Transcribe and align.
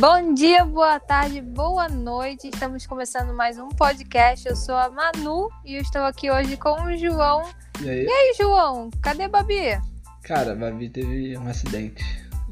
Bom 0.00 0.32
dia, 0.32 0.64
boa 0.64 0.98
tarde, 0.98 1.42
boa 1.42 1.86
noite. 1.86 2.48
Estamos 2.48 2.86
começando 2.86 3.34
mais 3.34 3.58
um 3.58 3.68
podcast. 3.68 4.48
Eu 4.48 4.56
sou 4.56 4.74
a 4.74 4.88
Manu 4.88 5.50
e 5.62 5.74
eu 5.74 5.82
estou 5.82 6.00
aqui 6.00 6.30
hoje 6.30 6.56
com 6.56 6.70
o 6.70 6.96
João. 6.96 7.42
E 7.82 7.90
aí? 7.90 8.06
E 8.06 8.10
aí, 8.10 8.34
João? 8.34 8.88
Cadê 9.02 9.24
a 9.24 9.28
Babi? 9.28 9.78
Cara, 10.22 10.52
a 10.52 10.54
Babi 10.54 10.88
teve 10.88 11.36
um 11.36 11.46
acidente 11.46 12.02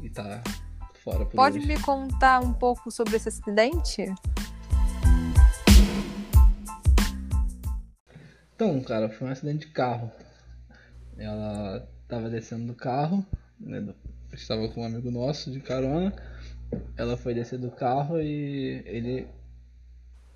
e 0.03 0.11
tá 0.11 0.43
fora 1.03 1.25
por 1.25 1.37
Pode 1.37 1.57
hoje. 1.57 1.67
me 1.67 1.81
contar 1.81 2.39
um 2.39 2.53
pouco 2.53 2.91
sobre 2.91 3.15
esse 3.15 3.29
acidente? 3.29 4.05
Então, 8.53 8.79
cara, 8.81 9.09
foi 9.09 9.27
um 9.27 9.31
acidente 9.31 9.65
de 9.65 9.73
carro. 9.73 10.11
Ela 11.17 11.89
tava 12.07 12.29
descendo 12.29 12.67
do 12.67 12.75
carro, 12.75 13.25
né? 13.59 13.91
Estava 14.33 14.69
com 14.69 14.81
um 14.81 14.85
amigo 14.85 15.09
nosso 15.09 15.51
de 15.51 15.59
carona. 15.59 16.13
Ela 16.97 17.17
foi 17.17 17.33
descer 17.33 17.59
do 17.59 17.71
carro 17.71 18.21
e 18.21 18.83
ele 18.85 19.27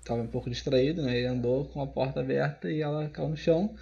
tava 0.04 0.22
um 0.22 0.26
pouco 0.26 0.50
distraído, 0.50 1.02
né? 1.02 1.18
Ele 1.18 1.26
andou 1.26 1.66
com 1.66 1.82
a 1.82 1.86
porta 1.86 2.20
aberta 2.20 2.70
e 2.70 2.80
ela 2.80 3.08
caiu 3.08 3.28
no 3.28 3.36
chão. 3.36 3.74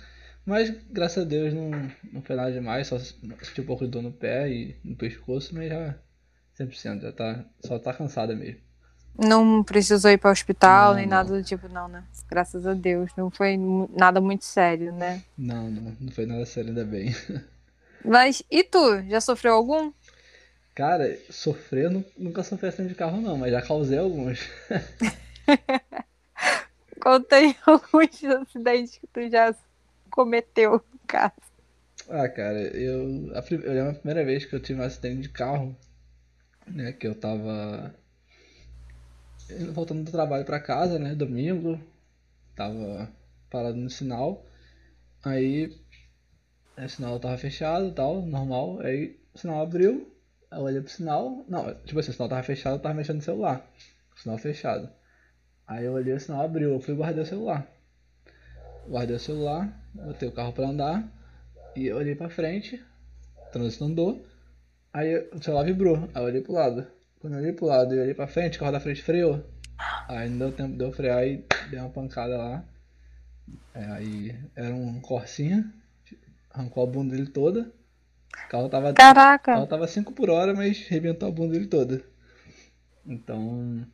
Mas 0.44 0.70
graças 0.90 1.24
a 1.24 1.26
Deus 1.26 1.54
não, 1.54 1.70
não 2.12 2.22
foi 2.22 2.34
nada 2.36 2.52
demais, 2.52 2.88
só 2.88 2.98
sentiu 2.98 3.62
um 3.62 3.66
pouco 3.66 3.84
de 3.84 3.90
dor 3.90 4.02
no 4.02 4.12
pé 4.12 4.50
e 4.50 4.76
no 4.84 4.96
pescoço, 4.96 5.54
mas 5.54 5.68
já 5.68 5.94
100%, 6.58 7.00
já 7.02 7.12
tá, 7.12 7.44
só 7.64 7.78
tá 7.78 7.94
cansada 7.94 8.34
mesmo. 8.34 8.60
Não 9.18 9.62
precisou 9.62 10.10
ir 10.10 10.18
para 10.18 10.30
o 10.30 10.32
hospital 10.32 10.90
Não, 10.90 10.96
nem 10.96 11.06
não. 11.06 11.16
nada 11.18 11.36
do 11.36 11.44
tipo, 11.44 11.68
não, 11.68 11.86
né? 11.86 12.02
Graças 12.28 12.66
a 12.66 12.72
Deus. 12.74 13.10
Não 13.16 13.30
foi 13.30 13.58
nada 13.94 14.20
muito 14.20 14.44
sério, 14.44 14.92
né? 14.92 15.22
Não, 15.36 15.70
não, 15.70 15.96
não 16.00 16.12
foi 16.12 16.24
nada 16.26 16.44
sério, 16.46 16.70
ainda 16.70 16.84
bem. 16.84 17.14
Mas 18.04 18.42
e 18.50 18.64
tu? 18.64 19.02
Já 19.08 19.20
sofreu 19.20 19.54
algum? 19.54 19.92
Cara, 20.74 21.18
sofrer, 21.30 21.90
nu- 21.90 22.04
nunca 22.16 22.42
sofri 22.42 22.68
acidente 22.68 22.90
de 22.90 22.94
carro 22.94 23.20
não, 23.20 23.36
mas 23.36 23.52
já 23.52 23.60
causei 23.60 23.98
alguns. 23.98 24.38
Conta 27.00 27.36
aí 27.36 27.56
alguns 27.66 28.24
acidentes 28.24 28.98
que 28.98 29.06
tu 29.08 29.28
já 29.30 29.54
cometeu, 30.10 30.72
no 30.92 31.00
caso. 31.06 31.34
Ah, 32.08 32.28
cara, 32.28 32.60
eu, 32.76 33.32
a, 33.36 33.42
eu 33.50 33.72
lembro 33.72 33.90
a 33.90 33.94
primeira 33.94 34.24
vez 34.24 34.44
que 34.44 34.54
eu 34.54 34.60
tive 34.62 34.80
um 34.80 34.84
acidente 34.84 35.22
de 35.22 35.28
carro, 35.28 35.76
né, 36.66 36.92
que 36.92 37.06
eu 37.06 37.14
tava 37.14 37.94
voltando 39.72 40.04
do 40.04 40.10
trabalho 40.10 40.44
pra 40.44 40.60
casa, 40.60 40.98
né, 40.98 41.14
domingo, 41.14 41.80
tava 42.56 43.10
parado 43.50 43.76
no 43.76 43.90
sinal, 43.90 44.46
aí 45.24 45.72
o 46.76 46.86
sinal 46.88 47.18
tava 47.18 47.38
fechado 47.38 47.88
e 47.88 47.92
tal, 47.94 48.20
normal, 48.26 48.78
aí 48.80 49.18
o 49.34 49.38
sinal 49.38 49.62
abriu, 49.62 50.11
eu 50.52 50.62
olhei 50.62 50.80
pro 50.80 50.90
sinal, 50.90 51.44
não, 51.48 51.74
tipo 51.84 51.98
assim, 51.98 52.10
o 52.10 52.14
sinal 52.14 52.28
tava 52.28 52.42
fechado, 52.42 52.76
eu 52.76 52.80
tava 52.80 52.94
mexendo 52.94 53.16
no 53.16 53.22
celular, 53.22 53.66
o 54.14 54.20
sinal 54.20 54.38
fechado. 54.38 54.88
Aí 55.66 55.84
eu 55.84 55.92
olhei, 55.92 56.12
o 56.12 56.20
sinal 56.20 56.42
abriu, 56.42 56.72
eu 56.72 56.80
fui 56.80 56.94
guardei 56.94 57.22
o 57.22 57.26
celular. 57.26 57.66
Guardei 58.86 59.16
o 59.16 59.20
celular, 59.20 59.72
botei 59.94 60.28
o 60.28 60.32
carro 60.32 60.52
pra 60.52 60.68
andar, 60.68 61.08
e 61.76 61.86
eu 61.86 61.96
olhei 61.96 62.14
pra 62.14 62.28
frente, 62.28 62.82
o 63.36 63.52
trânsito 63.52 63.84
andou, 63.84 64.24
aí 64.92 65.28
o 65.32 65.42
celular 65.42 65.64
vibrou, 65.64 66.08
aí 66.14 66.22
eu 66.22 66.26
olhei 66.26 66.40
pro 66.40 66.52
lado. 66.52 66.86
Quando 67.20 67.34
eu 67.34 67.40
olhei 67.40 67.52
pro 67.52 67.66
lado 67.66 67.94
e 67.94 68.00
olhei 68.00 68.14
pra 68.14 68.26
frente, 68.26 68.56
o 68.56 68.60
carro 68.60 68.72
da 68.72 68.80
frente 68.80 69.02
freou. 69.02 69.44
Aí 70.08 70.28
não 70.28 70.38
deu 70.38 70.52
tempo 70.52 70.76
de 70.76 70.84
eu 70.84 70.92
frear 70.92 71.24
e 71.26 71.44
dei 71.70 71.78
uma 71.78 71.88
pancada 71.88 72.36
lá. 72.36 72.64
É, 73.74 73.84
aí 73.84 74.38
era 74.54 74.74
um 74.74 75.00
Corsinha, 75.00 75.72
arrancou 76.50 76.82
a 76.82 76.86
bunda 76.86 77.14
dele 77.14 77.28
toda. 77.28 77.70
O 78.46 78.48
carro 78.48 78.68
tava, 78.68 78.90
o 78.90 78.94
Caraca! 78.94 79.52
carro 79.52 79.66
tava 79.66 79.86
5 79.86 80.12
por 80.12 80.30
hora, 80.30 80.54
mas 80.54 80.86
rebentou 80.88 81.28
a 81.28 81.32
bunda 81.32 81.52
dele 81.52 81.66
toda. 81.66 82.02
Então, 83.06 83.84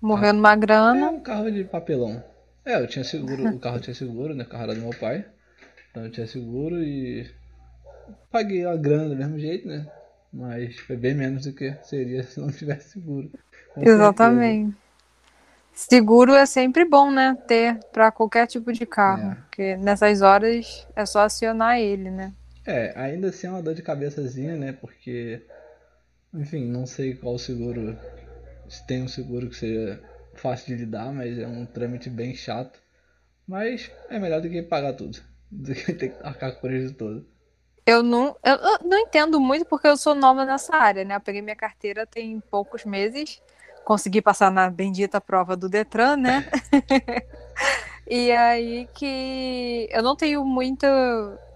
Morreu 0.00 0.32
numa 0.32 0.52
é 0.52 0.56
grana. 0.56 1.10
um 1.10 1.20
carro 1.20 1.50
de 1.50 1.64
papelão. 1.64 2.22
É, 2.64 2.80
eu 2.80 2.86
tinha 2.86 3.04
seguro, 3.04 3.46
o 3.48 3.58
carro 3.58 3.78
tinha 3.80 3.94
seguro, 3.94 4.34
né? 4.34 4.44
O 4.44 4.48
carro 4.48 4.64
era 4.64 4.74
do 4.74 4.80
meu 4.80 4.90
pai. 4.98 5.24
Então 5.90 6.04
eu 6.04 6.10
tinha 6.10 6.26
seguro 6.26 6.82
e 6.82 7.30
paguei 8.30 8.64
a 8.66 8.74
grana 8.76 9.08
do 9.08 9.16
mesmo 9.16 9.38
jeito, 9.38 9.68
né? 9.68 9.86
Mas 10.32 10.76
foi 10.80 10.96
bem 10.96 11.14
menos 11.14 11.44
do 11.44 11.52
que 11.52 11.72
seria 11.82 12.22
se 12.24 12.40
não 12.40 12.50
tivesse 12.50 12.90
seguro. 12.90 13.30
Com 13.74 13.82
Exatamente. 13.82 14.76
Seguro 15.72 16.34
é 16.34 16.46
sempre 16.46 16.84
bom, 16.84 17.10
né? 17.10 17.36
Ter 17.46 17.78
para 17.92 18.10
qualquer 18.10 18.46
tipo 18.46 18.72
de 18.72 18.86
carro. 18.86 19.32
É. 19.32 19.34
Porque 19.34 19.76
nessas 19.76 20.22
horas 20.22 20.86
é 20.96 21.04
só 21.06 21.20
acionar 21.20 21.78
ele, 21.78 22.10
né? 22.10 22.32
É, 22.66 22.92
ainda 22.96 23.28
assim 23.28 23.46
é 23.46 23.50
uma 23.50 23.62
dor 23.62 23.74
de 23.74 23.82
cabeçazinha, 23.82 24.56
né? 24.56 24.72
Porque, 24.72 25.42
enfim, 26.32 26.64
não 26.66 26.86
sei 26.86 27.14
qual 27.14 27.38
seguro, 27.38 27.98
se 28.68 28.86
tem 28.86 29.02
um 29.02 29.08
seguro 29.08 29.50
que 29.50 29.56
seja 29.56 30.02
fácil 30.34 30.68
de 30.68 30.84
lidar, 30.84 31.12
mas 31.12 31.38
é 31.38 31.46
um 31.46 31.66
trâmite 31.66 32.08
bem 32.08 32.34
chato. 32.34 32.78
Mas 33.46 33.90
é 34.08 34.18
melhor 34.18 34.40
do 34.40 34.48
que 34.48 34.62
pagar 34.62 34.94
tudo, 34.94 35.18
do 35.50 35.74
que 35.74 35.92
ter 35.92 36.10
que 36.10 36.26
arcar 36.26 36.52
com 36.52 36.58
o 36.58 36.60
prejuízo 36.62 36.94
todo. 36.94 37.26
Eu 37.86 38.02
não, 38.02 38.34
eu, 38.42 38.58
não 38.82 38.98
entendo 38.98 39.38
muito 39.38 39.66
porque 39.66 39.86
eu 39.86 39.96
sou 39.96 40.14
nova 40.14 40.46
nessa 40.46 40.74
área, 40.74 41.04
né? 41.04 41.16
Eu 41.16 41.20
peguei 41.20 41.42
minha 41.42 41.54
carteira 41.54 42.06
tem 42.06 42.40
poucos 42.50 42.86
meses, 42.86 43.42
consegui 43.84 44.22
passar 44.22 44.50
na 44.50 44.70
bendita 44.70 45.20
prova 45.20 45.54
do 45.54 45.68
Detran, 45.68 46.16
né? 46.16 46.48
e 48.08 48.32
aí 48.32 48.88
que 48.94 49.86
eu 49.92 50.02
não 50.02 50.16
tenho 50.16 50.42
muita 50.46 50.88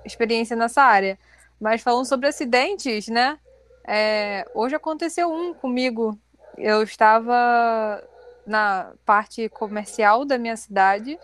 experiência 0.09 0.57
nessa 0.57 0.83
área. 0.83 1.19
Mas 1.61 1.83
falando 1.83 2.07
sobre 2.07 2.29
acidentes, 2.29 3.09
né? 3.09 3.39
É, 3.87 4.45
hoje 4.55 4.75
aconteceu 4.75 5.33
um 5.33 5.55
comigo. 5.55 6.19
Eu 6.57 6.83
estava 6.83 8.03
na 8.47 8.93
parte 9.05 9.49
comercial 9.49 10.25
da 10.25 10.39
minha 10.39 10.57
cidade. 10.57 11.19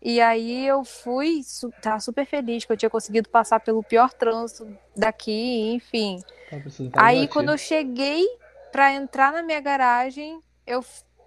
E 0.00 0.20
aí 0.20 0.66
eu 0.66 0.84
fui, 0.84 1.40
tava 1.82 1.98
super 1.98 2.24
feliz 2.24 2.64
que 2.64 2.72
eu 2.72 2.76
tinha 2.76 2.88
conseguido 2.88 3.28
passar 3.28 3.58
pelo 3.58 3.82
pior 3.82 4.12
trânsito 4.12 4.68
daqui, 4.96 5.72
enfim. 5.72 6.22
Fazer 6.48 6.90
Aí 6.96 7.20
latir. 7.20 7.32
quando 7.32 7.50
eu 7.50 7.58
cheguei 7.58 8.24
pra 8.70 8.92
entrar 8.92 9.32
na 9.32 9.42
minha 9.42 9.60
garagem, 9.60 10.40
eu 10.64 10.84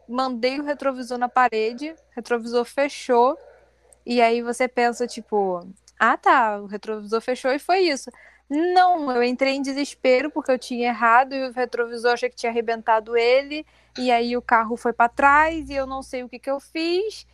mandei 0.07 0.59
o 0.59 0.63
retrovisor 0.63 1.17
na 1.17 1.27
parede, 1.27 1.91
o 1.91 1.95
retrovisor 2.15 2.63
fechou. 2.63 3.37
E 4.05 4.21
aí 4.21 4.41
você 4.41 4.67
pensa 4.67 5.05
tipo, 5.05 5.67
ah 6.03 6.17
tá, 6.17 6.59
o 6.59 6.65
retrovisor 6.65 7.21
fechou 7.21 7.51
e 7.51 7.59
foi 7.59 7.81
isso. 7.81 8.09
Não, 8.49 9.11
eu 9.11 9.23
entrei 9.23 9.53
em 9.53 9.61
desespero 9.61 10.31
porque 10.31 10.51
eu 10.51 10.57
tinha 10.57 10.87
errado 10.89 11.33
e 11.33 11.47
o 11.47 11.53
retrovisor 11.53 12.13
achei 12.13 12.27
que 12.27 12.35
tinha 12.35 12.51
arrebentado 12.51 13.15
ele. 13.15 13.63
E 13.99 14.09
aí 14.11 14.35
o 14.35 14.41
carro 14.41 14.75
foi 14.75 14.93
pra 14.93 15.07
trás 15.07 15.69
e 15.69 15.75
eu 15.75 15.85
não 15.85 16.01
sei 16.01 16.23
o 16.23 16.27
que 16.29 16.39
que 16.39 16.49
eu 16.49 16.59
fiz. 16.59 17.27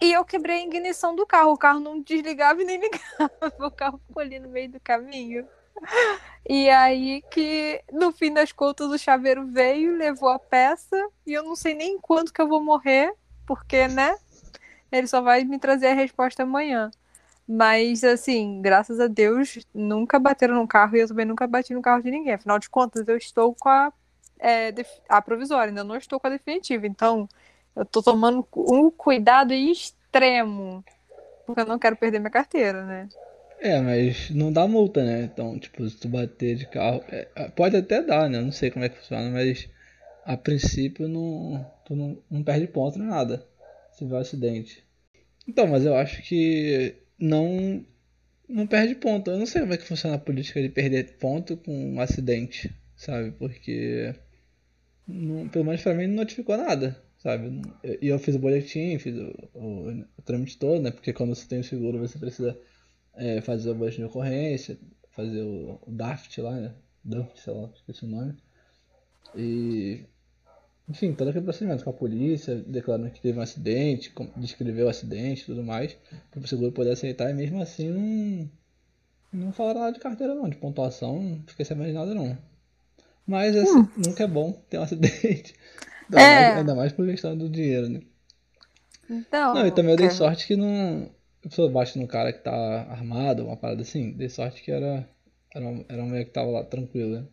E 0.00 0.12
eu 0.14 0.24
quebrei 0.24 0.62
a 0.62 0.64
ignição 0.64 1.14
do 1.14 1.26
carro. 1.26 1.52
O 1.52 1.58
carro 1.58 1.78
não 1.78 2.00
desligava 2.00 2.62
e 2.62 2.64
nem 2.64 2.80
ligava. 2.80 3.30
O 3.60 3.70
carro 3.70 4.00
ficou 4.06 4.22
ali 4.22 4.38
no 4.38 4.48
meio 4.48 4.70
do 4.70 4.80
caminho. 4.80 5.46
E 6.48 6.70
aí 6.70 7.22
que, 7.30 7.82
no 7.92 8.12
fim 8.12 8.32
das 8.32 8.50
contas, 8.50 8.90
o 8.90 8.98
chaveiro 8.98 9.46
veio, 9.46 9.94
levou 9.94 10.30
a 10.30 10.38
peça. 10.38 10.96
E 11.26 11.34
eu 11.34 11.42
não 11.42 11.54
sei 11.54 11.74
nem 11.74 11.98
quando 12.00 12.32
que 12.32 12.40
eu 12.40 12.48
vou 12.48 12.64
morrer. 12.64 13.12
Porque, 13.46 13.86
né? 13.88 14.16
Ele 14.90 15.06
só 15.06 15.20
vai 15.20 15.44
me 15.44 15.58
trazer 15.58 15.88
a 15.88 15.94
resposta 15.94 16.44
amanhã. 16.44 16.90
Mas, 17.48 18.02
assim, 18.02 18.60
graças 18.60 18.98
a 19.00 19.06
Deus, 19.06 19.64
nunca 19.72 20.18
bateram 20.18 20.56
no 20.56 20.66
carro. 20.66 20.96
E 20.96 21.00
eu 21.00 21.08
também 21.08 21.26
nunca 21.26 21.46
bati 21.46 21.72
no 21.72 21.82
carro 21.82 22.02
de 22.02 22.10
ninguém. 22.10 22.34
Afinal 22.34 22.58
de 22.58 22.68
contas, 22.68 23.06
eu 23.06 23.16
estou 23.16 23.54
com 23.54 23.68
a, 23.68 23.92
é, 24.40 24.74
a 25.08 25.22
provisória. 25.22 25.70
Ainda 25.70 25.84
não 25.84 25.96
estou 25.96 26.18
com 26.20 26.26
a 26.26 26.30
definitiva. 26.30 26.86
Então... 26.86 27.28
Eu 27.76 27.84
tô 27.84 28.02
tomando 28.02 28.48
um 28.56 28.90
cuidado 28.90 29.52
extremo. 29.52 30.82
Porque 31.44 31.60
eu 31.60 31.66
não 31.66 31.78
quero 31.78 31.94
perder 31.94 32.18
minha 32.18 32.30
carteira, 32.30 32.84
né? 32.86 33.08
É, 33.60 33.78
mas 33.80 34.30
não 34.30 34.50
dá 34.50 34.66
multa, 34.66 35.04
né? 35.04 35.24
Então, 35.24 35.58
tipo, 35.58 35.86
se 35.88 35.98
tu 35.98 36.08
bater 36.08 36.56
de 36.56 36.66
carro. 36.66 37.04
é, 37.08 37.50
pode 37.50 37.76
até 37.76 38.02
dar, 38.02 38.30
né? 38.30 38.38
Eu 38.38 38.42
não 38.42 38.52
sei 38.52 38.70
como 38.70 38.84
é 38.84 38.88
que 38.88 38.96
funciona, 38.96 39.30
mas 39.30 39.68
a 40.24 40.36
princípio 40.36 41.06
não, 41.06 41.64
tu 41.84 41.94
não, 41.94 42.18
não 42.30 42.42
perde 42.42 42.66
ponto 42.66 42.98
nem 42.98 43.08
nada. 43.08 43.46
Se 43.92 43.98
tiver 43.98 44.16
um 44.16 44.20
acidente. 44.20 44.82
Então, 45.46 45.66
mas 45.66 45.84
eu 45.84 45.94
acho 45.94 46.22
que 46.22 46.96
não. 47.18 47.84
Não 48.48 48.66
perde 48.66 48.94
ponto. 48.96 49.30
Eu 49.30 49.38
não 49.38 49.46
sei 49.46 49.62
como 49.62 49.74
é 49.74 49.76
que 49.76 49.84
funciona 49.86 50.16
a 50.16 50.18
política 50.20 50.62
de 50.62 50.68
perder 50.68 51.18
ponto 51.18 51.56
com 51.56 51.94
um 51.94 52.00
acidente, 52.00 52.72
sabe? 52.96 53.32
Porque. 53.32 54.14
não- 55.06 55.48
pelo 55.48 55.64
menos 55.64 55.82
pra 55.82 55.94
mim 55.94 56.06
não 56.06 56.16
notificou 56.16 56.56
nada, 56.56 57.00
sabe? 57.18 57.62
E 58.02 58.08
eu 58.08 58.18
fiz 58.18 58.34
o 58.36 58.38
boletim, 58.38 58.98
fiz 58.98 59.16
o, 59.16 59.50
o, 59.54 59.90
o 60.18 60.22
trâmite 60.24 60.58
todo, 60.58 60.82
né? 60.82 60.90
Porque 60.90 61.12
quando 61.12 61.34
você 61.34 61.46
tem 61.48 61.60
o 61.60 61.64
seguro 61.64 61.98
você 61.98 62.18
precisa 62.18 62.58
é, 63.14 63.40
fazer 63.40 63.70
o 63.70 63.74
boletim 63.74 63.98
de 63.98 64.04
ocorrência, 64.04 64.78
fazer 65.12 65.42
o, 65.42 65.80
o 65.86 65.92
DAFT 65.92 66.40
lá, 66.42 66.52
né? 66.60 66.74
DAFT, 67.04 67.40
sei 67.40 67.52
lá, 67.54 67.70
esqueci 67.74 68.04
o 68.04 68.08
nome. 68.08 68.34
E. 69.36 70.04
Enfim, 70.88 71.12
todo 71.14 71.28
aquele 71.28 71.44
procedimento 71.44 71.82
com 71.82 71.90
a 71.90 71.92
polícia, 71.92 72.54
declarando 72.54 73.10
que 73.10 73.20
teve 73.20 73.38
um 73.38 73.42
acidente, 73.42 74.12
descreveu 74.36 74.86
o 74.86 74.88
acidente 74.88 75.42
e 75.42 75.46
tudo 75.46 75.62
mais, 75.64 75.96
para 76.30 76.40
o 76.40 76.46
seguro 76.46 76.70
poder 76.70 76.92
aceitar, 76.92 77.28
e 77.30 77.34
mesmo 77.34 77.60
assim 77.60 77.90
não. 77.90 78.50
Não 79.32 79.52
falaram 79.52 79.80
nada 79.80 79.92
de 79.92 79.98
carteira 79.98 80.34
não, 80.34 80.48
de 80.48 80.56
pontuação, 80.56 81.20
não 81.20 81.42
fiquei 81.46 81.64
sabendo 81.64 81.88
de 81.88 81.92
nada 81.92 82.14
não. 82.14 82.38
Mas 83.26 83.56
assim, 83.56 83.88
nunca 83.96 84.22
é 84.22 84.28
bom 84.28 84.52
ter 84.70 84.78
um 84.78 84.82
acidente. 84.82 85.54
Ainda, 86.08 86.20
é. 86.20 86.44
mais, 86.44 86.58
ainda 86.58 86.74
mais 86.76 86.92
por 86.92 87.04
questão 87.04 87.36
do 87.36 87.48
dinheiro, 87.48 87.88
né? 87.88 88.00
Então. 89.10 89.54
Não, 89.54 89.66
e 89.66 89.72
também 89.72 89.90
eu 89.90 89.96
dei 89.96 90.10
sorte 90.10 90.46
que 90.46 90.54
não. 90.54 91.10
A 91.44 91.48
pessoa 91.48 91.68
bate 91.68 91.98
no 91.98 92.06
cara 92.06 92.32
que 92.32 92.44
tá 92.44 92.86
armado, 92.88 93.44
uma 93.44 93.56
parada 93.56 93.82
assim. 93.82 94.12
Dei 94.12 94.28
sorte 94.28 94.62
que 94.62 94.70
era. 94.70 95.08
Era 95.52 95.66
uma, 95.66 95.84
era 95.88 96.02
uma 96.02 96.08
mulher 96.08 96.24
que 96.24 96.30
tava 96.30 96.48
lá 96.50 96.62
tranquila. 96.62 97.28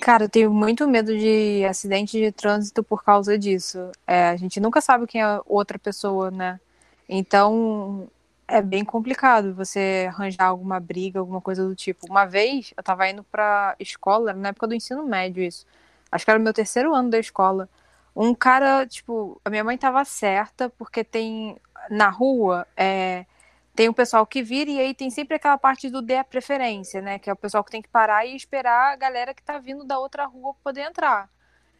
Cara, 0.00 0.24
eu 0.24 0.28
tenho 0.28 0.52
muito 0.52 0.86
medo 0.88 1.16
de 1.16 1.64
acidente 1.64 2.18
de 2.18 2.32
trânsito 2.32 2.82
por 2.82 3.02
causa 3.04 3.38
disso. 3.38 3.90
É, 4.06 4.28
a 4.28 4.36
gente 4.36 4.60
nunca 4.60 4.80
sabe 4.80 5.06
quem 5.06 5.22
é 5.22 5.40
outra 5.46 5.78
pessoa, 5.78 6.30
né? 6.30 6.60
Então, 7.08 8.08
é 8.48 8.60
bem 8.60 8.84
complicado 8.84 9.54
você 9.54 10.06
arranjar 10.08 10.46
alguma 10.46 10.80
briga, 10.80 11.20
alguma 11.20 11.40
coisa 11.40 11.66
do 11.66 11.74
tipo. 11.74 12.06
Uma 12.10 12.24
vez, 12.26 12.74
eu 12.76 12.82
tava 12.82 13.08
indo 13.08 13.22
pra 13.24 13.76
escola, 13.78 14.32
na 14.32 14.48
época 14.50 14.66
do 14.66 14.74
ensino 14.74 15.04
médio 15.06 15.42
isso. 15.42 15.64
Acho 16.10 16.24
que 16.24 16.30
era 16.30 16.40
o 16.40 16.42
meu 16.42 16.52
terceiro 16.52 16.94
ano 16.94 17.10
da 17.10 17.18
escola. 17.18 17.68
Um 18.16 18.34
cara, 18.34 18.86
tipo, 18.86 19.40
a 19.44 19.50
minha 19.50 19.64
mãe 19.64 19.78
tava 19.78 20.04
certa, 20.04 20.70
porque 20.70 21.02
tem 21.04 21.56
na 21.90 22.08
rua, 22.08 22.66
é, 22.76 23.26
tem 23.74 23.88
o 23.88 23.94
pessoal 23.94 24.26
que 24.26 24.42
vira 24.42 24.70
e 24.70 24.78
aí 24.78 24.94
tem 24.94 25.10
sempre 25.10 25.36
aquela 25.36 25.58
parte 25.58 25.90
do 25.90 26.00
dê 26.00 26.16
a 26.16 26.24
preferência, 26.24 27.02
né? 27.02 27.18
Que 27.18 27.28
é 27.28 27.32
o 27.32 27.36
pessoal 27.36 27.64
que 27.64 27.70
tem 27.70 27.82
que 27.82 27.88
parar 27.88 28.24
e 28.24 28.36
esperar 28.36 28.92
a 28.92 28.96
galera 28.96 29.34
que 29.34 29.42
tá 29.42 29.58
vindo 29.58 29.84
da 29.84 29.98
outra 29.98 30.26
rua 30.26 30.54
poder 30.62 30.82
entrar. 30.82 31.28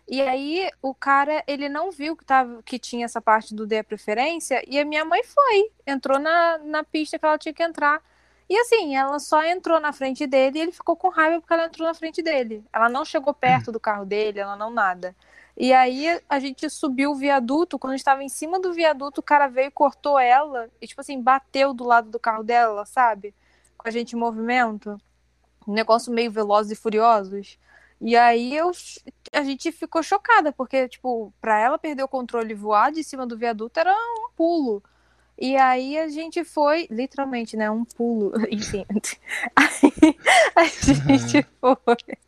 E 0.06 0.20
aí 0.20 0.69
o 0.82 0.94
cara, 0.94 1.43
ele 1.46 1.69
não 1.69 1.91
viu 1.91 2.17
que, 2.17 2.25
tava, 2.25 2.62
que 2.62 2.79
tinha 2.79 3.05
essa 3.06 3.20
parte 3.23 3.55
do 3.55 3.67
dê 3.67 3.79
a 3.79 3.85
preferência 3.85 4.62
e 4.67 4.79
a 4.79 4.85
minha 4.85 5.05
mãe 5.05 5.23
foi, 5.25 5.70
entrou 5.87 6.19
na, 6.19 6.58
na 6.58 6.85
pista 6.85 7.19
que 7.19 7.25
ela 7.25 7.38
tinha 7.38 7.55
que 7.55 7.62
entrar. 7.62 8.02
E 8.49 8.58
assim, 8.58 8.94
ela 8.96 9.19
só 9.19 9.43
entrou 9.44 9.81
na 9.81 9.93
frente 9.93 10.26
dele 10.26 10.58
e 10.58 10.62
ele 10.62 10.73
ficou 10.73 10.96
com 10.96 11.08
raiva 11.08 11.41
porque 11.41 11.55
ela 11.55 11.67
entrou 11.67 11.87
na 11.88 11.94
frente 11.94 12.23
dele. 12.23 12.62
Ela 12.73 12.88
não 12.88 13.05
chegou 13.05 13.32
perto 13.32 13.73
do 13.73 13.81
carro 13.81 14.05
dele, 14.05 14.41
ela 14.41 14.56
não 14.56 14.70
nada. 14.70 15.17
E 15.56 15.73
aí 15.73 16.21
a 16.29 16.39
gente 16.41 16.69
subiu 16.69 17.12
o 17.12 17.15
viaduto, 17.15 17.79
quando 17.79 17.95
estava 17.95 18.23
em 18.25 18.29
cima 18.29 18.61
do 18.61 18.73
viaduto, 18.73 19.21
o 19.21 19.25
cara 19.25 19.47
veio 19.47 19.69
e 19.69 19.71
cortou 19.71 20.19
ela 20.19 20.69
e 20.81 20.87
tipo 20.87 21.01
assim, 21.01 21.21
bateu 21.21 21.73
do 21.73 21.85
lado 21.85 22.11
do 22.11 22.19
carro 22.19 22.43
dela, 22.43 22.85
sabe? 22.85 23.35
Com 23.79 23.89
a 23.89 23.91
gente 23.91 24.15
em 24.15 24.19
movimento. 24.19 25.01
Um 25.67 25.73
negócio 25.73 26.12
meio 26.12 26.31
velozes 26.31 26.73
e 26.73 26.81
furiosos. 26.81 27.59
E 28.01 28.17
aí 28.17 28.55
eu, 28.55 28.71
a 29.33 29.43
gente 29.43 29.73
ficou 29.73 30.03
chocada, 30.03 30.53
porque, 30.53 30.89
tipo, 30.89 31.33
pra 31.41 31.59
ela 31.59 31.79
perder 31.79 32.03
o 32.03 32.09
controle 32.09 32.53
e 32.53 32.55
voar 32.55 32.93
de 32.93 33.03
cima 33.03 33.27
do 33.27 33.39
viaduto 33.39 33.81
era 33.81 33.95
um 33.95 34.31
pulo. 34.37 34.83
E 35.39 35.56
aí 35.56 35.99
a 35.99 36.09
gente 36.09 36.45
foi, 36.45 36.87
literalmente, 36.91 37.56
né? 37.56 37.71
Um 37.71 37.85
pulo, 37.85 38.33
enfim. 38.51 38.85
Aí 39.56 39.81
a 40.56 40.65
gente 40.65 41.43
foi. 41.61 42.19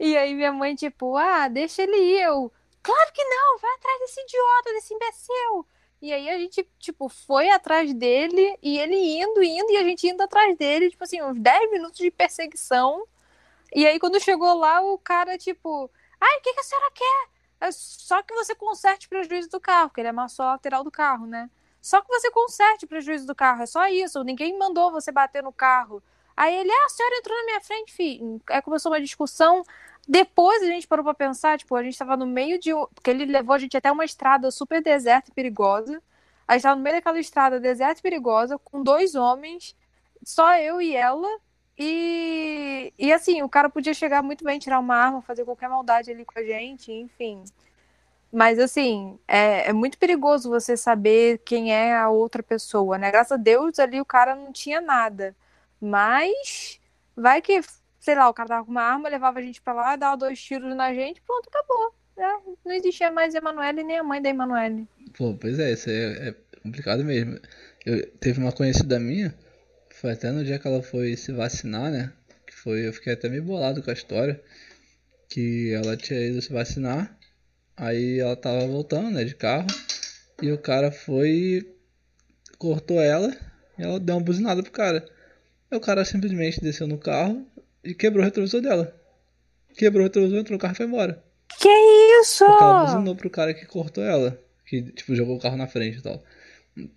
E 0.00 0.16
aí 0.16 0.34
minha 0.34 0.52
mãe, 0.52 0.74
tipo, 0.74 1.16
ah, 1.16 1.46
deixa 1.48 1.82
ele 1.82 1.96
ir. 1.96 2.22
Eu, 2.22 2.52
claro 2.82 3.12
que 3.12 3.22
não, 3.24 3.58
vai 3.58 3.72
atrás 3.74 4.00
desse 4.00 4.20
idiota, 4.20 4.72
desse 4.72 4.94
imbecil. 4.94 5.66
E 6.00 6.12
aí 6.12 6.28
a 6.28 6.38
gente, 6.38 6.68
tipo, 6.80 7.08
foi 7.08 7.48
atrás 7.50 7.94
dele 7.94 8.58
e 8.60 8.78
ele 8.78 8.96
indo, 8.96 9.40
indo, 9.42 9.70
e 9.70 9.76
a 9.76 9.84
gente 9.84 10.08
indo 10.08 10.20
atrás 10.20 10.56
dele, 10.58 10.90
tipo 10.90 11.04
assim, 11.04 11.22
uns 11.22 11.38
10 11.38 11.70
minutos 11.70 11.98
de 11.98 12.10
perseguição. 12.10 13.06
E 13.72 13.86
aí, 13.86 14.00
quando 14.00 14.20
chegou 14.20 14.52
lá, 14.54 14.82
o 14.82 14.98
cara, 14.98 15.38
tipo, 15.38 15.88
ai, 16.20 16.38
o 16.38 16.40
que, 16.42 16.52
que 16.52 16.60
a 16.60 16.62
senhora 16.64 16.90
quer? 16.92 17.28
É 17.60 17.70
só 17.70 18.20
que 18.22 18.34
você 18.34 18.54
conserte 18.56 19.06
o 19.06 19.08
prejuízo 19.08 19.48
do 19.50 19.60
carro, 19.60 19.88
porque 19.88 20.00
ele 20.00 20.08
amassou 20.08 20.44
a 20.44 20.52
lateral 20.52 20.82
do 20.82 20.90
carro, 20.90 21.26
né? 21.26 21.48
Só 21.80 22.00
que 22.00 22.08
você 22.08 22.30
conserte 22.30 22.84
o 22.84 22.88
prejuízo 22.88 23.26
do 23.26 23.34
carro, 23.34 23.62
é 23.62 23.66
só 23.66 23.86
isso. 23.86 24.24
Ninguém 24.24 24.58
mandou 24.58 24.90
você 24.90 25.12
bater 25.12 25.42
no 25.42 25.52
carro. 25.52 26.02
Aí 26.42 26.56
ele, 26.56 26.72
ah, 26.72 26.86
a 26.86 26.88
senhora 26.88 27.16
entrou 27.18 27.38
na 27.38 27.44
minha 27.44 27.60
frente, 27.60 27.92
filho. 27.92 28.42
Aí 28.50 28.60
começou 28.62 28.90
uma 28.90 29.00
discussão. 29.00 29.62
Depois 30.08 30.60
a 30.60 30.66
gente 30.66 30.88
parou 30.88 31.04
pra 31.04 31.14
pensar, 31.14 31.56
tipo, 31.56 31.76
a 31.76 31.84
gente 31.84 31.96
tava 31.96 32.16
no 32.16 32.26
meio 32.26 32.58
de. 32.58 32.72
Porque 32.92 33.10
ele 33.10 33.26
levou 33.26 33.54
a 33.54 33.58
gente 33.58 33.76
até 33.76 33.92
uma 33.92 34.04
estrada 34.04 34.50
super 34.50 34.82
deserta 34.82 35.30
e 35.30 35.34
perigosa. 35.34 36.02
A 36.48 36.54
gente 36.54 36.64
tava 36.64 36.74
no 36.74 36.82
meio 36.82 36.96
daquela 36.96 37.20
estrada 37.20 37.60
deserta 37.60 38.00
e 38.00 38.02
perigosa, 38.02 38.58
com 38.58 38.82
dois 38.82 39.14
homens, 39.14 39.76
só 40.24 40.56
eu 40.56 40.82
e 40.82 40.96
ela. 40.96 41.28
E, 41.78 42.92
e 42.98 43.12
assim, 43.12 43.40
o 43.42 43.48
cara 43.48 43.70
podia 43.70 43.94
chegar 43.94 44.20
muito 44.20 44.44
bem, 44.44 44.58
tirar 44.58 44.80
uma 44.80 44.96
arma, 44.96 45.22
fazer 45.22 45.44
qualquer 45.44 45.68
maldade 45.68 46.10
ali 46.10 46.24
com 46.24 46.40
a 46.40 46.42
gente, 46.42 46.90
enfim. 46.90 47.44
Mas 48.32 48.58
assim, 48.58 49.16
é, 49.28 49.68
é, 49.68 49.72
muito 49.72 49.96
perigoso 49.96 50.50
você 50.50 50.76
saber 50.76 51.38
quem 51.44 51.72
é 51.72 51.96
a 51.96 52.10
outra 52.10 52.42
pessoa, 52.42 52.98
né? 52.98 53.12
Graças 53.12 53.32
a 53.32 53.36
Deus 53.36 53.78
ali 53.78 54.00
o 54.00 54.04
cara 54.04 54.34
não 54.34 54.52
tinha 54.52 54.80
nada. 54.80 55.36
Mas 55.82 56.80
vai 57.16 57.42
que, 57.42 57.60
sei 57.98 58.14
lá, 58.14 58.28
o 58.28 58.34
cara 58.34 58.48
tava 58.48 58.64
com 58.64 58.70
uma 58.70 58.82
arma, 58.82 59.08
levava 59.08 59.38
a 59.38 59.42
gente 59.42 59.60
pra 59.60 59.72
lá, 59.72 59.96
dava 59.96 60.16
dois 60.16 60.40
tiros 60.40 60.74
na 60.74 60.94
gente, 60.94 61.20
pronto, 61.22 61.48
acabou. 61.48 61.94
É, 62.16 62.52
não 62.64 62.72
existia 62.72 63.10
mais 63.10 63.34
Emanuele 63.34 63.82
nem 63.82 63.98
a 63.98 64.02
mãe 64.02 64.22
da 64.22 64.28
Emanuele. 64.28 64.86
Pô, 65.16 65.34
pois 65.34 65.58
é, 65.58 65.72
isso 65.72 65.90
é, 65.90 66.28
é 66.28 66.34
complicado 66.62 67.04
mesmo. 67.04 67.38
Eu, 67.84 68.06
teve 68.18 68.40
uma 68.40 68.52
conhecida 68.52 68.98
minha 69.00 69.34
foi 70.02 70.10
até 70.14 70.32
no 70.32 70.44
dia 70.44 70.58
que 70.58 70.66
ela 70.66 70.82
foi 70.82 71.16
se 71.16 71.30
vacinar, 71.30 71.88
né? 71.88 72.12
Que 72.44 72.52
foi, 72.52 72.88
eu 72.88 72.92
fiquei 72.92 73.12
até 73.12 73.28
meio 73.28 73.44
bolado 73.44 73.80
com 73.80 73.88
a 73.88 73.92
história. 73.92 74.42
Que 75.28 75.72
ela 75.72 75.96
tinha 75.96 76.20
ido 76.20 76.42
se 76.42 76.52
vacinar. 76.52 77.16
Aí 77.76 78.18
ela 78.18 78.34
tava 78.34 78.66
voltando, 78.66 79.12
né, 79.12 79.22
de 79.22 79.36
carro. 79.36 79.68
E 80.42 80.50
o 80.50 80.58
cara 80.58 80.90
foi. 80.90 81.72
cortou 82.58 83.00
ela. 83.00 83.32
E 83.78 83.82
ela 83.84 84.00
deu 84.00 84.16
uma 84.16 84.24
buzinada 84.24 84.60
pro 84.60 84.72
cara. 84.72 85.08
O 85.72 85.80
cara 85.80 86.04
simplesmente 86.04 86.60
desceu 86.60 86.86
no 86.86 86.98
carro 86.98 87.46
e 87.82 87.94
quebrou 87.94 88.22
o 88.22 88.24
retrovisor 88.24 88.60
dela. 88.60 88.94
Quebrou 89.76 90.02
o 90.02 90.04
retrovisor, 90.04 90.38
entrou 90.38 90.56
no 90.56 90.60
carro 90.60 90.74
e 90.74 90.76
foi 90.76 90.86
embora. 90.86 91.22
Que 91.58 91.68
isso? 92.20 92.44
Porque 92.44 92.62
ela 92.62 92.84
buzinou 92.84 93.16
pro 93.16 93.30
cara 93.30 93.54
que 93.54 93.64
cortou 93.66 94.04
ela. 94.04 94.38
Que, 94.66 94.82
tipo, 94.92 95.14
jogou 95.14 95.36
o 95.36 95.40
carro 95.40 95.56
na 95.56 95.66
frente 95.66 95.98
e 95.98 96.02
tal. 96.02 96.22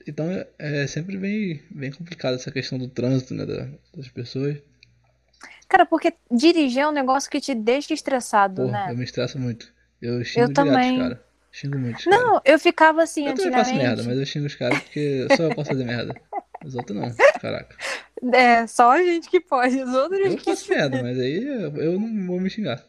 Então 0.07 0.29
é, 0.29 0.47
é 0.57 0.87
sempre 0.87 1.17
bem, 1.17 1.61
bem 1.69 1.91
complicado 1.91 2.35
essa 2.35 2.51
questão 2.51 2.77
do 2.77 2.87
trânsito, 2.87 3.33
né, 3.33 3.45
das 3.93 4.07
pessoas. 4.09 4.57
Cara, 5.67 5.85
porque 5.85 6.13
dirigir 6.31 6.83
é 6.83 6.87
um 6.87 6.91
negócio 6.91 7.29
que 7.29 7.41
te 7.41 7.53
deixa 7.53 7.93
estressado, 7.93 8.63
Porra, 8.63 8.71
né? 8.71 8.91
Eu 8.91 8.97
me 8.97 9.03
estresso 9.03 9.39
muito. 9.39 9.73
Eu 10.01 10.23
xingo 10.23 10.45
eu 10.45 10.53
também. 10.53 10.99
cara. 10.99 11.25
Xingo 11.51 11.79
muito. 11.79 12.09
Não, 12.09 12.41
eu 12.45 12.59
ficava 12.59 13.01
assim 13.03 13.25
eu 13.25 13.31
antigamente. 13.31 13.57
Eu 13.57 13.65
faço 13.65 13.75
merda, 13.75 14.03
mas 14.03 14.17
eu 14.17 14.25
xingo 14.25 14.45
os 14.45 14.55
caras 14.55 14.79
porque 14.79 15.27
só 15.35 15.43
eu 15.43 15.55
posso 15.55 15.69
fazer 15.69 15.85
merda. 15.85 16.15
Os 16.65 16.75
outros 16.75 16.97
não, 16.97 17.15
caraca. 17.39 17.75
É, 18.33 18.65
só 18.65 18.91
a 18.91 19.03
gente 19.03 19.29
que 19.29 19.41
pode, 19.41 19.77
os 19.77 19.93
outros 19.93 20.19
Eu 20.25 20.37
faço 20.39 20.69
merda, 20.71 21.03
mas 21.03 21.19
aí 21.19 21.43
eu, 21.43 21.75
eu 21.75 21.99
não 21.99 22.25
vou 22.25 22.39
me 22.39 22.49
xingar. 22.49 22.81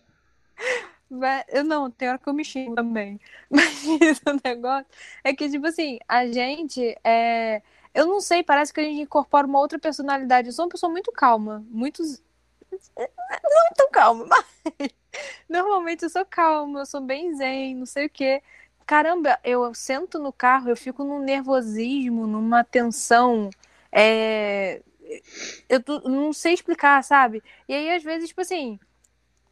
Eu 1.48 1.64
não, 1.64 1.90
tem 1.90 2.08
hora 2.08 2.18
que 2.18 2.28
eu 2.28 2.32
me 2.32 2.44
xingo 2.44 2.74
também. 2.74 3.20
Mas 3.50 3.84
o 4.26 4.48
negócio 4.48 4.86
é 5.22 5.34
que, 5.34 5.48
tipo 5.48 5.66
assim, 5.66 5.98
a 6.08 6.26
gente 6.26 6.96
é. 7.04 7.62
Eu 7.94 8.06
não 8.06 8.20
sei, 8.20 8.42
parece 8.42 8.72
que 8.72 8.80
a 8.80 8.82
gente 8.82 9.02
incorpora 9.02 9.46
uma 9.46 9.58
outra 9.58 9.78
personalidade. 9.78 10.48
Eu 10.48 10.52
sou 10.52 10.64
uma 10.64 10.70
pessoa 10.70 10.90
muito 10.90 11.12
calma, 11.12 11.64
muito. 11.68 12.02
Não 12.02 13.72
tão 13.76 13.90
calma, 13.90 14.26
mas. 14.26 14.90
Normalmente 15.48 16.02
eu 16.04 16.10
sou 16.10 16.24
calma, 16.24 16.80
eu 16.80 16.86
sou 16.86 17.00
bem 17.00 17.34
zen, 17.36 17.74
não 17.74 17.86
sei 17.86 18.06
o 18.06 18.10
quê. 18.10 18.42
Caramba, 18.84 19.38
eu 19.42 19.74
sento 19.74 20.18
no 20.18 20.32
carro, 20.32 20.68
eu 20.70 20.76
fico 20.76 21.04
num 21.04 21.18
nervosismo, 21.20 22.26
numa 22.26 22.64
tensão. 22.64 23.50
É... 23.98 24.82
Eu 25.68 25.82
não 26.04 26.32
sei 26.32 26.52
explicar, 26.52 27.02
sabe? 27.02 27.42
E 27.66 27.74
aí, 27.74 27.90
às 27.92 28.02
vezes, 28.02 28.28
tipo 28.28 28.42
assim, 28.42 28.78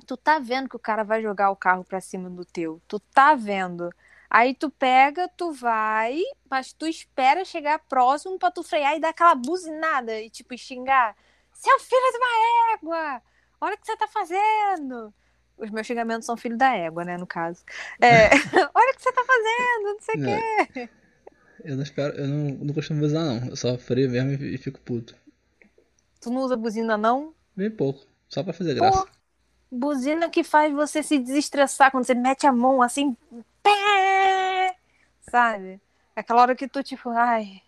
tu 0.07 0.17
tá 0.17 0.39
vendo 0.39 0.69
que 0.69 0.77
o 0.77 0.81
cara 0.81 1.03
vai 1.03 1.23
jogar 1.23 1.51
o 1.51 1.57
carro 1.57 1.83
pra 1.83 2.01
cima 2.01 2.29
do 2.29 2.45
teu. 2.45 2.83
Tu 2.87 3.01
tá 3.01 3.35
vendo. 3.35 3.91
Aí 4.29 4.55
tu 4.55 4.69
pega, 4.69 5.29
tu 5.29 5.53
vai, 5.53 6.21
mas 6.51 6.73
tu 6.73 6.87
espera 6.87 7.45
chegar 7.45 7.79
próximo 7.79 8.39
pra 8.39 8.51
tu 8.51 8.63
frear 8.63 8.97
e 8.97 9.01
dar 9.01 9.11
aquela 9.11 9.35
buzinada 9.35 10.21
e 10.21 10.29
tipo 10.29 10.59
xingar. 10.59 11.17
Seu 11.53 11.79
filho 11.79 12.13
de 12.13 12.19
uma 12.19 12.75
égua! 12.75 13.23
Olha 13.61 13.75
o 13.75 13.79
que 13.79 13.87
você 13.87 13.97
tá 13.97 14.09
fazendo! 14.09 15.15
Os 15.57 15.71
meus 15.71 15.87
xingamentos 15.87 16.27
são 16.27 16.37
filho 16.37 16.59
da 16.59 16.75
égua, 16.75 17.05
né, 17.05 17.17
no 17.17 17.27
caso. 17.27 17.65
É, 18.01 18.29
olha 18.75 18.91
o 18.91 18.95
que 18.97 19.03
você 19.03 19.13
tá 19.13 19.25
fazendo, 19.25 19.85
não 19.85 20.01
sei 20.01 20.15
o 20.17 20.25
quê. 20.25 20.91
Eu 21.65 21.77
não 21.77 21.83
espero, 21.83 22.15
eu 22.17 22.29
não, 22.29 22.51
não 22.67 22.75
costumo 22.75 23.01
buzinar 23.01 23.25
não. 23.25 23.49
Eu 23.49 23.57
só 23.57 23.79
freio 23.79 24.11
mesmo 24.11 24.33
e, 24.33 24.55
e 24.55 24.59
fico 24.59 24.79
puto. 24.81 25.17
Tu 26.21 26.31
não 26.31 26.43
usa 26.43 26.57
buzina 26.57 26.97
não? 26.97 27.35
Bem 27.57 27.71
pouco, 27.71 28.07
só 28.29 28.43
pra 28.43 28.53
fazer 28.53 28.75
graça. 28.75 29.03
Pô, 29.03 29.09
buzina 29.71 30.29
que 30.29 30.45
faz 30.45 30.73
você 30.73 31.03
se 31.03 31.19
desestressar 31.19 31.91
quando 31.91 32.05
você 32.05 32.15
mete 32.15 32.47
a 32.47 32.53
mão 32.53 32.83
assim, 32.83 33.17
pé, 33.63 34.77
sabe? 35.31 35.81
Aquela 36.15 36.43
hora 36.43 36.55
que 36.55 36.69
tu 36.69 36.83
tipo, 36.83 37.09
ai, 37.11 37.63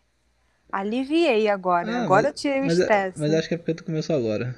aliviei 0.70 1.48
agora, 1.48 1.90
ah, 1.90 2.02
agora 2.04 2.24
mas, 2.24 2.32
eu 2.32 2.34
tirei 2.34 2.60
o 2.60 2.64
é, 2.64 2.66
estresse. 2.66 3.20
Mas 3.20 3.34
acho 3.34 3.48
que 3.48 3.54
é 3.54 3.58
porque 3.58 3.74
tu 3.74 3.84
começou 3.84 4.14
agora. 4.14 4.54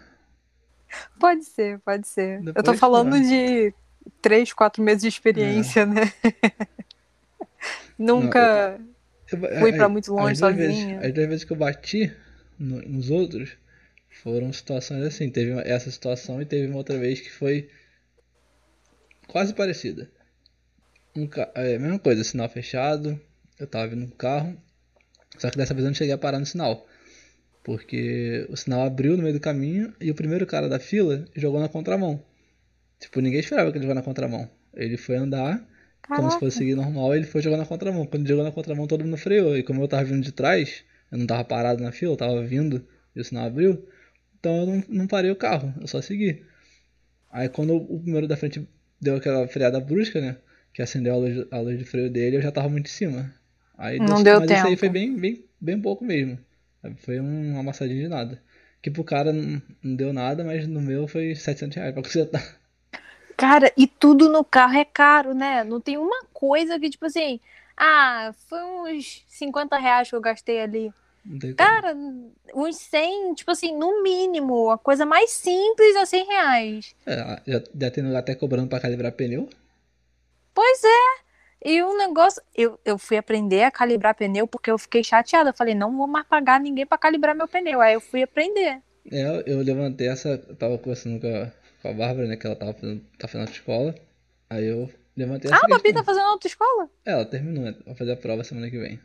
Pode 1.19 1.45
ser, 1.45 1.79
pode 1.81 2.09
ser. 2.09 2.39
Depois, 2.39 2.57
eu 2.57 2.63
tô 2.63 2.75
falando 2.75 3.11
não. 3.11 3.21
de 3.21 3.73
três, 4.21 4.53
quatro 4.53 4.83
meses 4.83 5.03
de 5.03 5.09
experiência, 5.09 5.81
é. 5.81 5.87
né? 5.87 6.13
Nunca 7.99 8.79
não, 8.79 8.85
eu, 8.87 8.98
fui 9.37 9.73
para 9.73 9.89
muito 9.89 10.13
longe 10.13 10.37
sozinha. 10.37 11.01
as 11.01 11.13
duas 11.13 11.29
vezes 11.29 11.45
que 11.45 11.53
eu 11.53 11.57
bati 11.57 12.13
no, 12.59 12.81
nos 12.83 13.11
outros, 13.11 13.57
foram 14.23 14.53
situações 14.53 15.03
assim. 15.03 15.31
Teve 15.31 15.53
essa 15.61 15.91
situação 15.91 16.41
e 16.41 16.47
teve 16.47 16.67
uma 16.67 16.79
outra 16.79 16.99
vez 16.99 17.21
que 17.21 17.31
foi 17.31 17.69
quase 19.27 19.55
parecida. 19.55 20.11
um 21.15 21.29
é, 21.55 21.79
mesma 21.79 21.99
coisa, 21.99 22.25
sinal 22.25 22.49
fechado, 22.49 23.21
eu 23.59 23.67
tava 23.67 23.89
vindo 23.89 24.07
com 24.07 24.15
o 24.15 24.17
carro, 24.17 24.57
só 25.37 25.51
que 25.51 25.57
dessa 25.57 25.75
vez 25.75 25.85
eu 25.85 25.91
não 25.91 25.95
cheguei 25.95 26.15
a 26.15 26.19
parar 26.19 26.39
no 26.39 26.47
sinal. 26.47 26.87
Porque 27.63 28.47
o 28.49 28.57
sinal 28.57 28.83
abriu 28.83 29.17
no 29.17 29.23
meio 29.23 29.35
do 29.35 29.41
caminho 29.41 29.93
e 30.01 30.11
o 30.11 30.15
primeiro 30.15 30.47
cara 30.47 30.69
da 30.69 30.79
fila 30.79 31.27
jogou 31.37 31.61
na 31.61 31.69
contramão. 31.69 32.25
Tipo, 32.99 33.21
ninguém 33.21 33.41
esperava 33.41 33.71
que 33.71 33.79
ele 33.79 33.85
jogasse 33.85 34.01
na 34.01 34.05
contramão. 34.05 34.51
Ele 34.75 34.97
foi 34.97 35.17
andar, 35.17 35.63
Caraca. 36.03 36.23
como 36.23 36.31
se 36.33 36.39
fosse 36.39 36.59
seguir 36.59 36.75
normal, 36.75 37.15
ele 37.15 37.25
foi 37.25 37.43
jogar 37.43 37.57
na 37.57 37.67
contramão. 37.67 38.07
Quando 38.07 38.23
ele 38.23 38.29
jogou 38.29 38.45
na 38.45 38.53
contramão, 38.53 38.87
todo 38.87 39.05
mundo 39.05 39.17
freou. 39.17 39.57
E 39.57 39.63
como 39.63 39.83
eu 39.83 39.89
tava 39.89 40.05
vindo 40.05 40.23
de 40.23 40.33
trás, 40.33 40.85
eu 41.11 41.19
não 41.19 41.27
tava 41.27 41.45
parado 41.45 41.83
na 41.83 41.93
fila, 41.93 42.13
eu 42.13 42.17
tava 42.17 42.43
vindo 42.43 42.85
e 43.15 43.21
o 43.21 43.25
sinal 43.25 43.47
abriu, 43.47 43.85
então 44.39 44.61
eu 44.61 44.67
não, 44.67 44.85
não 44.89 45.07
parei 45.07 45.31
o 45.31 45.37
carro, 45.37 45.75
eu 45.81 45.87
só 45.89 46.01
segui. 46.01 46.45
Aí 47.31 47.49
quando 47.49 47.77
o 47.77 48.01
primeiro 48.01 48.29
da 48.29 48.37
frente 48.37 48.67
deu 49.01 49.17
aquela 49.17 49.47
freada 49.49 49.81
brusca, 49.81 50.21
né? 50.21 50.37
Que 50.73 50.83
acendeu 50.83 51.15
a 51.15 51.17
luz, 51.17 51.47
a 51.51 51.59
luz 51.59 51.79
de 51.79 51.85
freio 51.85 52.11
dele, 52.11 52.37
eu 52.37 52.43
já 52.43 52.53
tava 52.53 52.69
muito 52.69 52.87
em 52.87 52.91
cima. 52.91 53.35
Aí 53.77 53.99
não 53.99 54.23
deu, 54.23 54.41
mas 54.41 54.49
tempo. 54.49 54.61
isso 54.61 54.67
aí 54.69 54.77
foi 54.77 54.89
bem, 54.89 55.17
bem, 55.17 55.45
bem 55.61 55.81
pouco 55.81 56.05
mesmo. 56.05 56.39
Foi 56.99 57.19
uma 57.19 57.61
amassadinha 57.61 58.03
de 58.03 58.09
nada. 58.09 58.41
Que 58.81 58.91
pro 58.91 59.03
cara 59.03 59.33
não, 59.33 59.61
não 59.83 59.97
deu 59.97 60.13
nada, 60.13 60.45
mas 60.45 60.67
no 60.67 60.81
meu 60.81 61.09
foi 61.09 61.35
700 61.35 61.77
reais 61.77 61.93
pra 61.93 62.03
consertar. 62.03 62.61
Cara, 63.39 63.73
e 63.77 63.87
tudo 63.87 64.29
no 64.29 64.45
carro 64.45 64.77
é 64.77 64.85
caro, 64.85 65.33
né? 65.33 65.63
Não 65.63 65.81
tem 65.81 65.97
uma 65.97 66.25
coisa 66.33 66.77
que, 66.77 66.91
tipo 66.91 67.07
assim, 67.07 67.39
ah, 67.77 68.35
foi 68.49 68.61
uns 68.65 69.25
50 69.29 69.79
reais 69.79 70.11
que 70.11 70.17
eu 70.17 70.21
gastei 70.21 70.61
ali. 70.61 70.93
Cara, 71.57 71.97
uns 72.53 72.77
100, 72.77 73.35
tipo 73.35 73.53
assim, 73.53 73.77
no 73.79 74.03
mínimo, 74.03 74.71
a 74.71 74.77
coisa 74.77 75.07
mais 75.07 75.31
simples 75.31 75.95
é 75.95 76.05
100 76.05 76.27
reais. 76.27 76.97
É, 77.07 77.41
já, 77.47 77.63
já 77.81 77.91
tem 77.93 78.03
lugar 78.03 78.19
até 78.19 78.35
cobrando 78.35 78.69
pra 78.69 78.81
calibrar 78.81 79.13
pneu? 79.13 79.49
Pois 80.53 80.83
é. 80.83 81.29
E 81.65 81.81
o 81.81 81.97
negócio, 81.97 82.43
eu, 82.57 82.77
eu 82.85 82.99
fui 82.99 83.17
aprender 83.17 83.63
a 83.63 83.71
calibrar 83.71 84.17
pneu 84.17 84.49
porque 84.49 84.69
eu 84.71 84.79
fiquei 84.79 85.05
chateada. 85.05 85.51
Eu 85.51 85.55
falei, 85.55 85.77
não 85.77 85.97
vou 85.97 86.09
mais 86.09 86.27
pagar 86.27 86.59
ninguém 86.59 86.85
para 86.85 86.99
calibrar 86.99 87.37
meu 87.37 87.47
pneu. 87.47 87.81
Aí 87.81 87.95
eu 87.95 88.01
fui 88.01 88.21
aprender. 88.21 88.83
É, 89.13 89.45
eu 89.47 89.61
levantei 89.61 90.09
essa. 90.09 90.31
Eu 90.49 90.57
tava 90.57 90.77
conversando 90.77 91.21
com 91.21 91.29
a, 91.29 91.53
com 91.83 91.89
a 91.89 91.93
Bárbara, 91.93 92.27
né? 92.27 92.37
Que 92.37 92.47
ela 92.47 92.57
tava 92.57 92.75
fazendo, 92.75 93.03
tá 93.19 93.29
fazendo 93.29 93.49
autoescola. 93.49 93.95
Aí 94.51 94.67
eu 94.67 94.91
levantei 95.17 95.51
essa. 95.51 95.61
Ah, 95.61 95.65
a 95.65 95.69
Babi 95.69 95.93
tá 95.93 96.05
fazendo 96.05 96.27
autoescola? 96.27 96.91
É, 97.05 97.13
ela 97.13 97.25
terminou, 97.25 97.65
né? 97.65 97.75
Vai 97.85 97.95
fazer 97.95 98.13
a 98.13 98.17
prova 98.17 98.45
semana 98.45 98.71
que 98.71 98.79
vem. 98.79 99.01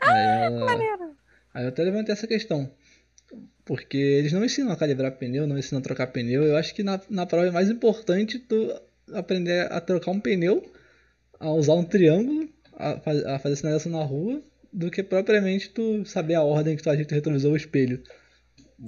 Ah, 0.00 0.12
aí 0.12 0.42
ela... 0.44 0.64
maneiro. 0.64 1.16
Aí 1.52 1.64
eu 1.64 1.68
até 1.68 1.82
levantei 1.82 2.12
essa 2.12 2.26
questão. 2.26 2.70
Porque 3.64 3.96
eles 3.96 4.32
não 4.32 4.44
ensinam 4.44 4.72
a 4.72 4.76
calibrar 4.76 5.12
pneu, 5.12 5.46
não 5.46 5.58
ensinam 5.58 5.80
a 5.80 5.82
trocar 5.82 6.08
pneu. 6.08 6.42
Eu 6.42 6.56
acho 6.56 6.74
que 6.74 6.82
na, 6.82 7.00
na 7.08 7.24
prova 7.24 7.46
é 7.46 7.50
mais 7.50 7.70
importante 7.70 8.38
tu 8.38 8.74
aprender 9.12 9.72
a 9.72 9.80
trocar 9.80 10.10
um 10.10 10.20
pneu 10.20 10.62
a 11.40 11.50
usar 11.50 11.74
um 11.74 11.84
triângulo, 11.84 12.48
a, 12.72 13.00
a 13.34 13.38
fazer 13.38 13.56
sinalização 13.56 13.92
na 13.92 14.02
rua, 14.02 14.42
do 14.72 14.90
que 14.90 15.02
propriamente 15.02 15.70
tu 15.70 16.04
saber 16.04 16.34
a 16.34 16.42
ordem 16.42 16.76
que 16.76 16.82
tu 16.82 16.90
agita 16.90 17.14
o 17.14 17.16
retrovisor 17.16 17.50
ou 17.50 17.54
o 17.54 17.56
espelho. 17.56 18.02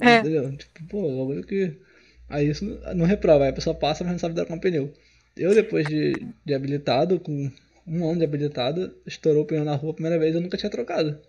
É. 0.00 0.18
Entendeu? 0.18 0.56
Tipo, 0.56 0.86
pô, 0.88 1.02
bagulho 1.02 1.44
que. 1.44 1.78
Aí 2.28 2.48
isso 2.48 2.64
não 2.94 3.06
reprova, 3.06 3.44
aí 3.44 3.50
a 3.50 3.52
pessoa 3.52 3.74
passa, 3.74 4.02
mas 4.04 4.12
não 4.12 4.18
sabe 4.18 4.34
dar 4.34 4.46
com 4.46 4.58
pneu. 4.58 4.92
Eu, 5.36 5.54
depois 5.54 5.86
de, 5.86 6.26
de 6.44 6.54
habilitado, 6.54 7.20
com 7.20 7.50
um 7.86 8.08
ano 8.08 8.18
de 8.18 8.24
habilitado, 8.24 8.94
estourou 9.06 9.42
o 9.42 9.46
pneu 9.46 9.64
na 9.64 9.76
rua 9.76 9.92
a 9.92 9.94
primeira 9.94 10.18
vez 10.18 10.34
eu 10.34 10.40
nunca 10.40 10.56
tinha 10.56 10.70
trocado. 10.70 11.20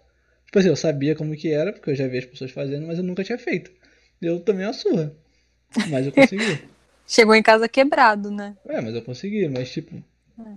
Tipo 0.45 0.59
assim, 0.59 0.69
eu 0.69 0.75
sabia 0.75 1.15
como 1.15 1.35
que 1.35 1.51
era, 1.51 1.73
porque 1.73 1.89
eu 1.89 1.95
já 1.95 2.07
vi 2.07 2.17
as 2.17 2.25
pessoas 2.25 2.51
fazendo, 2.51 2.87
mas 2.87 2.97
eu 2.97 3.03
nunca 3.03 3.23
tinha 3.23 3.37
feito. 3.37 3.71
Eu 4.21 4.39
tomei 4.39 4.65
uma 4.65 4.73
surra. 4.73 5.13
Mas 5.89 6.05
eu 6.05 6.11
consegui. 6.11 6.61
Chegou 7.05 7.35
em 7.35 7.43
casa 7.43 7.69
quebrado, 7.69 8.31
né? 8.31 8.57
É, 8.67 8.81
mas 8.81 8.93
eu 8.95 9.01
consegui, 9.01 9.47
mas 9.47 9.71
tipo, 9.71 10.03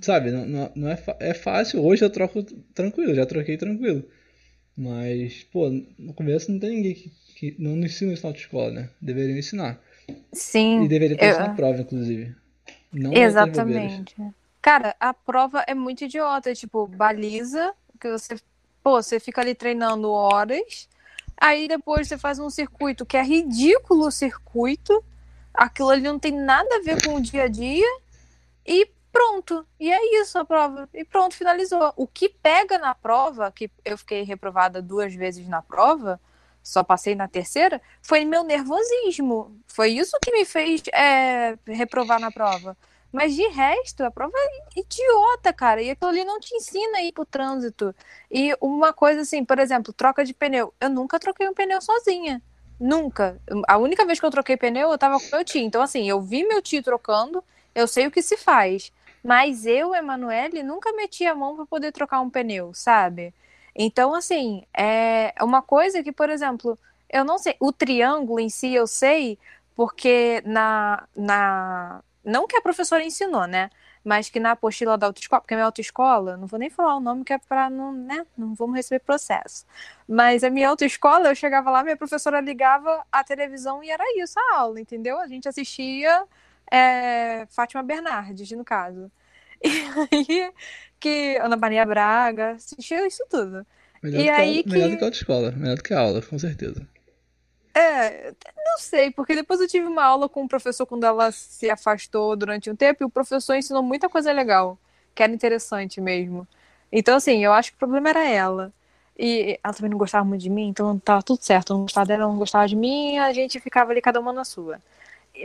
Sabe, 0.02 0.30
não, 0.30 0.46
não, 0.46 0.72
não 0.74 0.88
é, 0.88 0.98
é 1.20 1.34
fácil. 1.34 1.82
Hoje 1.82 2.04
eu 2.04 2.10
troco 2.10 2.42
tranquilo, 2.74 3.14
já 3.14 3.24
troquei 3.24 3.56
tranquilo. 3.56 4.04
Mas, 4.76 5.44
pô, 5.44 5.70
no 5.98 6.14
começo 6.14 6.50
não 6.50 6.58
tem 6.58 6.70
ninguém 6.76 6.94
que, 6.94 7.12
que 7.36 7.56
não 7.58 7.76
ensina 7.78 8.12
isso 8.12 8.22
na 8.22 8.30
autoescola, 8.30 8.70
né? 8.70 8.90
Deveriam 9.00 9.38
ensinar. 9.38 9.82
Sim. 10.32 10.84
E 10.84 10.88
deveria 10.88 11.16
ter 11.16 11.26
eu... 11.26 11.30
isso 11.30 11.40
na 11.40 11.54
prova, 11.54 11.80
inclusive. 11.80 12.34
Não 12.92 13.12
Exatamente. 13.12 14.16
Cara, 14.60 14.94
a 14.98 15.14
prova 15.14 15.64
é 15.66 15.74
muito 15.74 16.04
idiota. 16.04 16.54
Tipo, 16.54 16.86
baliza, 16.86 17.72
que 18.00 18.10
você. 18.10 18.36
Pô, 18.82 19.02
você 19.02 19.20
fica 19.20 19.40
ali 19.40 19.54
treinando 19.54 20.10
horas. 20.10 20.88
Aí 21.36 21.68
depois 21.68 22.08
você 22.08 22.18
faz 22.18 22.38
um 22.38 22.50
circuito 22.50 23.06
que 23.06 23.16
é 23.16 23.22
ridículo 23.22 24.06
o 24.06 24.10
circuito. 24.10 25.02
Aquilo 25.54 25.90
ali 25.90 26.02
não 26.02 26.18
tem 26.18 26.32
nada 26.32 26.76
a 26.76 26.82
ver 26.82 27.02
com 27.02 27.14
o 27.14 27.20
dia 27.20 27.44
a 27.44 27.48
dia. 27.48 27.86
E 28.66 28.88
Pronto. 29.12 29.66
E 29.78 29.90
é 29.90 30.20
isso 30.20 30.38
a 30.38 30.44
prova. 30.44 30.88
E 30.94 31.04
pronto, 31.04 31.34
finalizou. 31.34 31.92
O 31.96 32.06
que 32.06 32.28
pega 32.28 32.78
na 32.78 32.94
prova, 32.94 33.50
que 33.50 33.70
eu 33.84 33.98
fiquei 33.98 34.22
reprovada 34.22 34.80
duas 34.80 35.14
vezes 35.14 35.48
na 35.48 35.60
prova, 35.60 36.20
só 36.70 36.84
passei 36.84 37.14
na 37.14 37.26
terceira, 37.26 37.82
foi 38.00 38.24
meu 38.24 38.44
nervosismo. 38.44 39.56
Foi 39.66 39.90
isso 39.90 40.16
que 40.22 40.30
me 40.30 40.44
fez 40.44 40.82
é, 40.92 41.58
reprovar 41.66 42.20
na 42.20 42.30
prova. 42.30 42.76
Mas 43.12 43.34
de 43.34 43.46
resto, 43.48 44.04
a 44.04 44.10
prova 44.10 44.32
é 44.36 44.80
idiota, 44.80 45.52
cara. 45.52 45.82
E 45.82 45.90
aquilo 45.90 46.10
ali 46.10 46.24
não 46.24 46.38
te 46.38 46.54
ensina 46.54 46.98
a 46.98 47.02
ir 47.02 47.12
pro 47.12 47.24
trânsito. 47.24 47.92
E 48.30 48.56
uma 48.60 48.92
coisa 48.92 49.22
assim, 49.22 49.44
por 49.44 49.58
exemplo, 49.58 49.92
troca 49.92 50.24
de 50.24 50.32
pneu. 50.32 50.72
Eu 50.80 50.88
nunca 50.88 51.18
troquei 51.18 51.48
um 51.48 51.54
pneu 51.54 51.80
sozinha. 51.80 52.40
Nunca. 52.78 53.40
A 53.66 53.76
única 53.76 54.06
vez 54.06 54.20
que 54.20 54.26
eu 54.26 54.30
troquei 54.30 54.56
pneu, 54.56 54.92
eu 54.92 54.98
tava 54.98 55.18
com 55.18 55.36
meu 55.36 55.44
tio. 55.44 55.60
Então, 55.60 55.82
assim, 55.82 56.08
eu 56.08 56.20
vi 56.20 56.44
meu 56.46 56.62
tio 56.62 56.82
trocando, 56.84 57.42
eu 57.74 57.88
sei 57.88 58.06
o 58.06 58.10
que 58.12 58.22
se 58.22 58.36
faz. 58.36 58.92
Mas 59.24 59.66
eu, 59.66 59.92
Emanuele, 59.92 60.62
nunca 60.62 60.92
meti 60.92 61.26
a 61.26 61.34
mão 61.34 61.56
para 61.56 61.66
poder 61.66 61.92
trocar 61.92 62.20
um 62.20 62.30
pneu, 62.30 62.72
sabe? 62.72 63.34
Então, 63.82 64.14
assim, 64.14 64.62
é 64.76 65.32
uma 65.40 65.62
coisa 65.62 66.02
que, 66.02 66.12
por 66.12 66.28
exemplo, 66.28 66.78
eu 67.08 67.24
não 67.24 67.38
sei, 67.38 67.56
o 67.58 67.72
triângulo 67.72 68.38
em 68.38 68.50
si 68.50 68.74
eu 68.74 68.86
sei, 68.86 69.38
porque 69.74 70.42
na. 70.44 71.08
na 71.16 72.02
não 72.22 72.46
que 72.46 72.56
a 72.56 72.60
professora 72.60 73.02
ensinou, 73.02 73.46
né? 73.46 73.70
Mas 74.04 74.28
que 74.28 74.38
na 74.38 74.50
apostila 74.52 74.98
da 74.98 75.06
autoescola, 75.06 75.40
porque 75.40 75.54
a 75.54 75.56
minha 75.56 75.64
autoescola, 75.64 76.36
não 76.36 76.46
vou 76.46 76.58
nem 76.58 76.68
falar 76.68 76.96
o 76.96 77.00
nome 77.00 77.24
que 77.24 77.32
é 77.32 77.38
para 77.38 77.70
não, 77.70 77.92
né? 77.92 78.26
Não 78.36 78.54
vamos 78.54 78.76
receber 78.76 79.00
processo. 79.00 79.64
Mas 80.06 80.44
a 80.44 80.50
minha 80.50 80.68
autoescola, 80.68 81.28
eu 81.30 81.34
chegava 81.34 81.70
lá, 81.70 81.82
minha 81.82 81.96
professora 81.96 82.38
ligava 82.40 83.02
a 83.10 83.24
televisão 83.24 83.82
e 83.82 83.90
era 83.90 84.04
isso 84.22 84.38
a 84.38 84.56
aula, 84.58 84.78
entendeu? 84.80 85.18
A 85.18 85.26
gente 85.26 85.48
assistia 85.48 86.26
é, 86.70 87.46
Fátima 87.50 87.82
Bernardes, 87.82 88.50
no 88.52 88.64
caso. 88.64 89.10
E 90.12 90.42
aí 90.42 90.52
que 91.00 91.38
Ana 91.38 91.56
Maria 91.56 91.84
Braga, 91.86 92.52
assistiu 92.52 93.06
isso 93.06 93.24
tudo. 93.28 93.66
Melhor, 94.02 94.20
e 94.20 94.24
do, 94.24 94.30
aí 94.30 94.62
que, 94.62 94.70
melhor 94.70 94.90
do 94.90 94.96
que 94.98 95.02
a 95.02 95.06
autoescola, 95.06 95.50
melhor 95.52 95.76
do 95.76 95.82
que 95.82 95.94
a 95.94 96.00
aula, 96.00 96.22
com 96.22 96.38
certeza. 96.38 96.86
É, 97.74 98.34
não 98.64 98.78
sei, 98.78 99.10
porque 99.10 99.34
depois 99.34 99.60
eu 99.60 99.68
tive 99.68 99.86
uma 99.86 100.04
aula 100.04 100.28
com 100.28 100.40
o 100.40 100.44
um 100.44 100.48
professor 100.48 100.84
quando 100.86 101.04
ela 101.04 101.30
se 101.32 101.70
afastou 101.70 102.36
durante 102.36 102.70
um 102.70 102.76
tempo 102.76 103.02
e 103.02 103.06
o 103.06 103.10
professor 103.10 103.54
ensinou 103.54 103.82
muita 103.82 104.08
coisa 104.08 104.32
legal, 104.32 104.78
que 105.14 105.22
era 105.22 105.32
interessante 105.32 106.00
mesmo. 106.00 106.46
Então, 106.92 107.16
assim, 107.16 107.44
eu 107.44 107.52
acho 107.52 107.70
que 107.70 107.76
o 107.76 107.78
problema 107.78 108.10
era 108.10 108.28
ela. 108.28 108.72
E 109.18 109.58
ela 109.62 109.74
também 109.74 109.90
não 109.90 109.98
gostava 109.98 110.24
muito 110.24 110.40
de 110.40 110.50
mim, 110.50 110.68
então 110.68 110.98
tava 110.98 111.22
tudo 111.22 111.42
certo. 111.42 111.72
Eu 111.72 111.76
não 111.76 111.82
gostava 111.82 112.06
dela, 112.06 112.26
não 112.26 112.38
gostava 112.38 112.66
de 112.66 112.74
mim, 112.74 113.18
a 113.18 113.32
gente 113.32 113.60
ficava 113.60 113.92
ali 113.92 114.00
cada 114.00 114.18
uma 114.18 114.32
na 114.32 114.44
sua. 114.44 114.80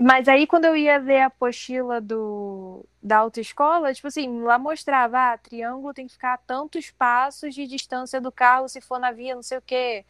Mas 0.01 0.27
aí, 0.27 0.47
quando 0.47 0.65
eu 0.65 0.75
ia 0.75 0.99
ver 0.99 1.21
a 1.21 1.25
apostila 1.27 2.01
do, 2.01 2.85
da 3.01 3.17
autoescola, 3.17 3.93
tipo 3.93 4.07
assim, 4.07 4.41
lá 4.41 4.57
mostrava, 4.57 5.33
ah, 5.33 5.37
triângulo 5.37 5.93
tem 5.93 6.07
que 6.07 6.13
ficar 6.13 6.33
a 6.33 6.37
tantos 6.37 6.91
passos 6.91 7.53
de 7.53 7.67
distância 7.67 8.19
do 8.19 8.31
carro 8.31 8.67
se 8.67 8.81
for 8.81 8.99
na 8.99 9.11
via, 9.11 9.35
não 9.35 9.43
sei 9.43 9.57
o 9.57 9.61
quê. 9.61 10.03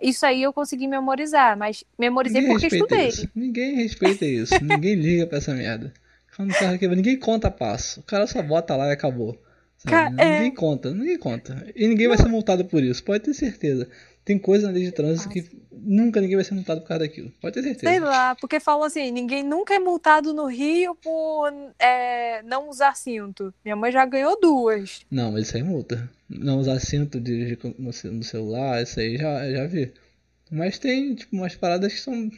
Isso 0.00 0.26
aí 0.26 0.42
eu 0.42 0.52
consegui 0.52 0.86
memorizar, 0.86 1.56
mas 1.56 1.84
memorizei 1.98 2.40
ninguém 2.40 2.58
porque 2.58 2.76
estudei. 2.76 3.08
Isso. 3.08 3.28
Ninguém 3.34 3.74
respeita 3.74 4.24
isso, 4.24 4.54
ninguém 4.62 4.94
liga 4.94 5.26
pra 5.26 5.38
essa 5.38 5.54
merda. 5.54 5.92
Quando 6.36 6.50
o 6.50 6.58
carro 6.58 6.78
quebra, 6.78 6.96
ninguém 6.96 7.18
conta 7.18 7.50
passo. 7.50 8.00
O 8.00 8.02
cara 8.02 8.26
só 8.26 8.42
bota 8.42 8.74
lá 8.74 8.88
e 8.88 8.92
acabou. 8.92 9.38
Ca 9.86 10.10
ninguém 10.10 10.48
é... 10.48 10.50
conta, 10.50 10.90
ninguém 10.92 11.18
conta. 11.18 11.66
E 11.74 11.86
ninguém 11.86 12.08
não. 12.08 12.14
vai 12.14 12.24
ser 12.24 12.30
multado 12.30 12.64
por 12.64 12.82
isso, 12.82 13.02
pode 13.02 13.24
ter 13.24 13.34
certeza. 13.34 13.88
Tem 14.24 14.38
coisa 14.38 14.68
na 14.68 14.72
lei 14.72 14.84
de 14.84 14.92
trânsito 14.92 15.28
Nossa. 15.28 15.40
que 15.40 15.62
nunca 15.72 16.20
ninguém 16.20 16.36
vai 16.36 16.44
ser 16.44 16.54
multado 16.54 16.80
por 16.80 16.88
causa 16.88 17.00
daquilo. 17.00 17.32
Pode 17.40 17.54
ter 17.54 17.62
certeza. 17.62 17.90
Sei 17.90 18.00
lá, 18.00 18.34
porque 18.36 18.60
falam 18.60 18.84
assim, 18.84 19.10
ninguém 19.10 19.42
nunca 19.42 19.74
é 19.74 19.78
multado 19.78 20.32
no 20.32 20.46
Rio 20.46 20.94
por 20.94 21.52
é, 21.78 22.42
não 22.42 22.68
usar 22.68 22.96
cinto. 22.96 23.52
Minha 23.64 23.74
mãe 23.74 23.90
já 23.90 24.06
ganhou 24.06 24.38
duas. 24.40 25.00
Não, 25.10 25.32
mas 25.32 25.48
isso 25.48 25.56
aí 25.56 25.62
multa. 25.62 26.08
Não 26.28 26.58
usar 26.58 26.78
cinto, 26.78 27.20
dirigir 27.20 27.58
no, 27.78 28.22
celular, 28.22 28.82
isso 28.82 29.00
aí 29.00 29.16
já, 29.16 29.50
já 29.50 29.66
vi. 29.66 29.92
Mas 30.50 30.78
tem, 30.78 31.14
tipo, 31.14 31.34
umas 31.36 31.56
paradas 31.56 31.92
que 31.92 32.00
são, 32.00 32.30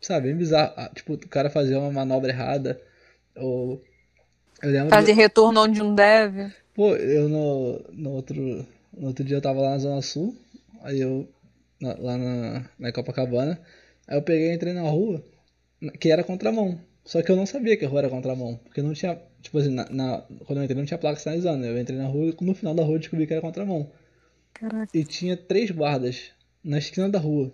sabe, 0.00 0.28
bem 0.28 0.36
bizarro. 0.36 0.72
Ah, 0.76 0.90
tipo, 0.92 1.14
o 1.14 1.28
cara 1.28 1.50
fazer 1.50 1.76
uma 1.76 1.92
manobra 1.92 2.30
errada, 2.30 2.80
ou... 3.36 3.82
Fazer 4.88 5.12
de... 5.12 5.12
retorno 5.12 5.60
onde 5.60 5.78
não 5.80 5.94
deve. 5.94 6.50
Pô, 6.74 6.96
eu 6.96 7.28
no, 7.28 7.84
no, 7.92 8.10
outro, 8.10 8.66
no 8.92 9.08
outro 9.08 9.24
dia 9.24 9.36
eu 9.36 9.42
tava 9.42 9.60
lá 9.60 9.70
na 9.70 9.78
Zona 9.78 10.02
Sul, 10.02 10.36
Aí 10.84 11.00
eu, 11.00 11.28
lá 11.80 12.16
na, 12.18 12.70
na 12.78 12.92
Copacabana, 12.92 13.60
aí 14.06 14.16
eu 14.18 14.22
peguei 14.22 14.50
e 14.52 14.54
entrei 14.54 14.72
na 14.72 14.82
rua, 14.82 15.24
que 16.00 16.10
era 16.10 16.24
contramão. 16.24 16.78
Só 17.04 17.22
que 17.22 17.30
eu 17.30 17.36
não 17.36 17.46
sabia 17.46 17.76
que 17.76 17.84
a 17.84 17.88
rua 17.88 18.00
era 18.00 18.08
contramão. 18.10 18.56
Porque 18.64 18.82
não 18.82 18.94
tinha. 18.94 19.20
Tipo 19.42 19.58
assim, 19.58 19.70
na, 19.70 19.88
na- 19.90 20.22
quando 20.46 20.58
eu 20.58 20.64
entrei 20.64 20.78
não 20.78 20.86
tinha 20.86 20.98
placa 20.98 21.18
sinalizando. 21.20 21.64
Eu 21.66 21.78
entrei 21.78 21.98
na 21.98 22.06
rua 22.06 22.26
e 22.40 22.44
no 22.44 22.54
final 22.54 22.74
da 22.74 22.82
rua 22.84 22.96
eu 22.96 22.98
descobri 23.00 23.26
que 23.26 23.32
era 23.34 23.42
contramão. 23.42 23.90
Caraca. 24.54 24.96
E 24.96 25.04
tinha 25.04 25.36
três 25.36 25.70
guardas 25.70 26.30
na 26.62 26.78
esquina 26.78 27.08
da 27.10 27.18
rua. 27.18 27.52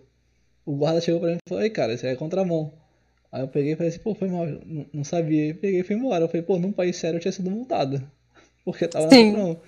O 0.66 0.76
guarda 0.76 1.00
chegou 1.00 1.20
pra 1.20 1.30
mim 1.30 1.36
e 1.36 1.48
falou: 1.48 1.64
Ei, 1.64 1.70
cara, 1.70 1.94
isso 1.94 2.06
aí 2.06 2.12
é 2.12 2.16
contramão. 2.16 2.72
Aí 3.32 3.42
eu 3.42 3.48
peguei 3.48 3.72
e 3.72 3.76
falei 3.76 3.90
assim: 3.90 4.00
pô, 4.00 4.14
foi 4.14 4.28
mal, 4.28 4.46
não, 4.46 4.86
não 4.92 5.04
sabia. 5.04 5.48
E 5.48 5.54
peguei 5.54 5.80
e 5.80 5.84
fui 5.84 5.96
embora. 5.96 6.24
Eu 6.24 6.28
falei: 6.28 6.42
pô, 6.42 6.58
num 6.58 6.72
país 6.72 6.96
sério 6.96 7.16
eu 7.18 7.20
tinha 7.20 7.32
sido 7.32 7.50
multado. 7.50 8.00
Porque 8.64 8.88
tava 8.88 9.06
na 9.06 9.14
Sim. 9.14 9.32
contramão. 9.32 9.60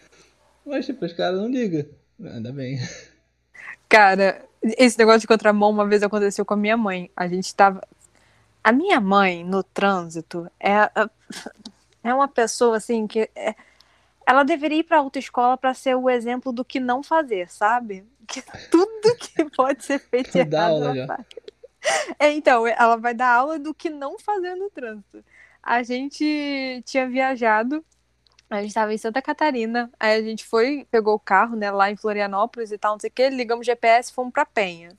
Mas, 0.67 0.87
tipo, 0.87 1.05
os 1.05 1.13
caras 1.15 1.41
não 1.41 1.49
ligam. 1.51 1.85
Ainda 2.25 2.53
bem. 2.53 2.79
Cara, 3.93 4.43
esse 4.63 4.99
negócio 4.99 5.21
de 5.21 5.27
contramão 5.27 5.69
uma 5.69 5.87
vez 5.87 6.03
aconteceu 6.03 6.47
com 6.47 6.55
a 6.55 6.57
minha 6.57 6.79
mãe. 6.79 7.11
A 7.15 7.29
gente 7.29 7.55
tava. 7.55 7.87
A 8.65 8.73
minha 8.73 8.99
mãe, 8.99 9.45
no 9.45 9.63
trânsito, 9.63 10.51
é, 10.59 10.91
é 12.03 12.15
uma 12.15 12.27
pessoa 12.27 12.79
assim 12.79 13.07
que. 13.07 13.29
é- 13.37 13.55
Ela 14.27 14.45
deveria 14.45 14.79
ir 14.79 14.85
pra 14.85 14.97
autoescola 14.97 15.59
pra 15.59 15.75
ser 15.75 15.95
o 15.95 16.09
exemplo 16.09 16.53
do 16.55 16.65
que 16.65 16.81
não 16.81 17.03
fazer, 17.03 17.51
sabe? 17.51 18.07
Que 18.27 18.43
tudo 18.71 19.15
que 19.19 19.45
pode 19.51 19.85
ser 19.85 19.99
feito 19.99 20.33
Dá 20.33 20.39
errado, 20.41 20.73
aula 20.73 20.97
ela 20.97 21.07
faz. 21.07 21.27
É, 22.19 22.31
então, 22.33 22.67
ela 22.67 22.97
vai 22.97 23.13
dar 23.13 23.29
aula 23.35 23.59
do 23.59 23.75
que 23.75 23.91
não 23.91 24.19
fazer 24.19 24.55
no 24.55 24.71
trânsito. 24.71 25.23
A 25.63 25.83
gente 25.83 26.83
tinha 26.87 27.07
viajado, 27.07 27.85
a 28.59 28.61
gente 28.61 28.71
estava 28.71 28.93
em 28.95 28.99
Santa 28.99 29.23
Catarina, 29.23 29.91
aí 29.99 30.15
a 30.19 30.23
gente 30.23 30.45
foi, 30.47 30.87
pegou 30.91 31.15
o 31.15 31.19
carro, 31.21 31.57
né, 31.57 31.71
lá 31.71 31.91
em 31.91 31.97
Florianópolis 31.97 32.73
e 32.73 32.79
tal, 32.79 32.93
não 32.93 33.01
sei 33.01 33.11
o 33.11 33.13
que, 33.13 33.29
ligamos 33.31 33.63
o 33.65 33.67
GPS 33.67 34.13
fomos 34.13 34.33
pra 34.33 34.45
Penha. 34.47 34.91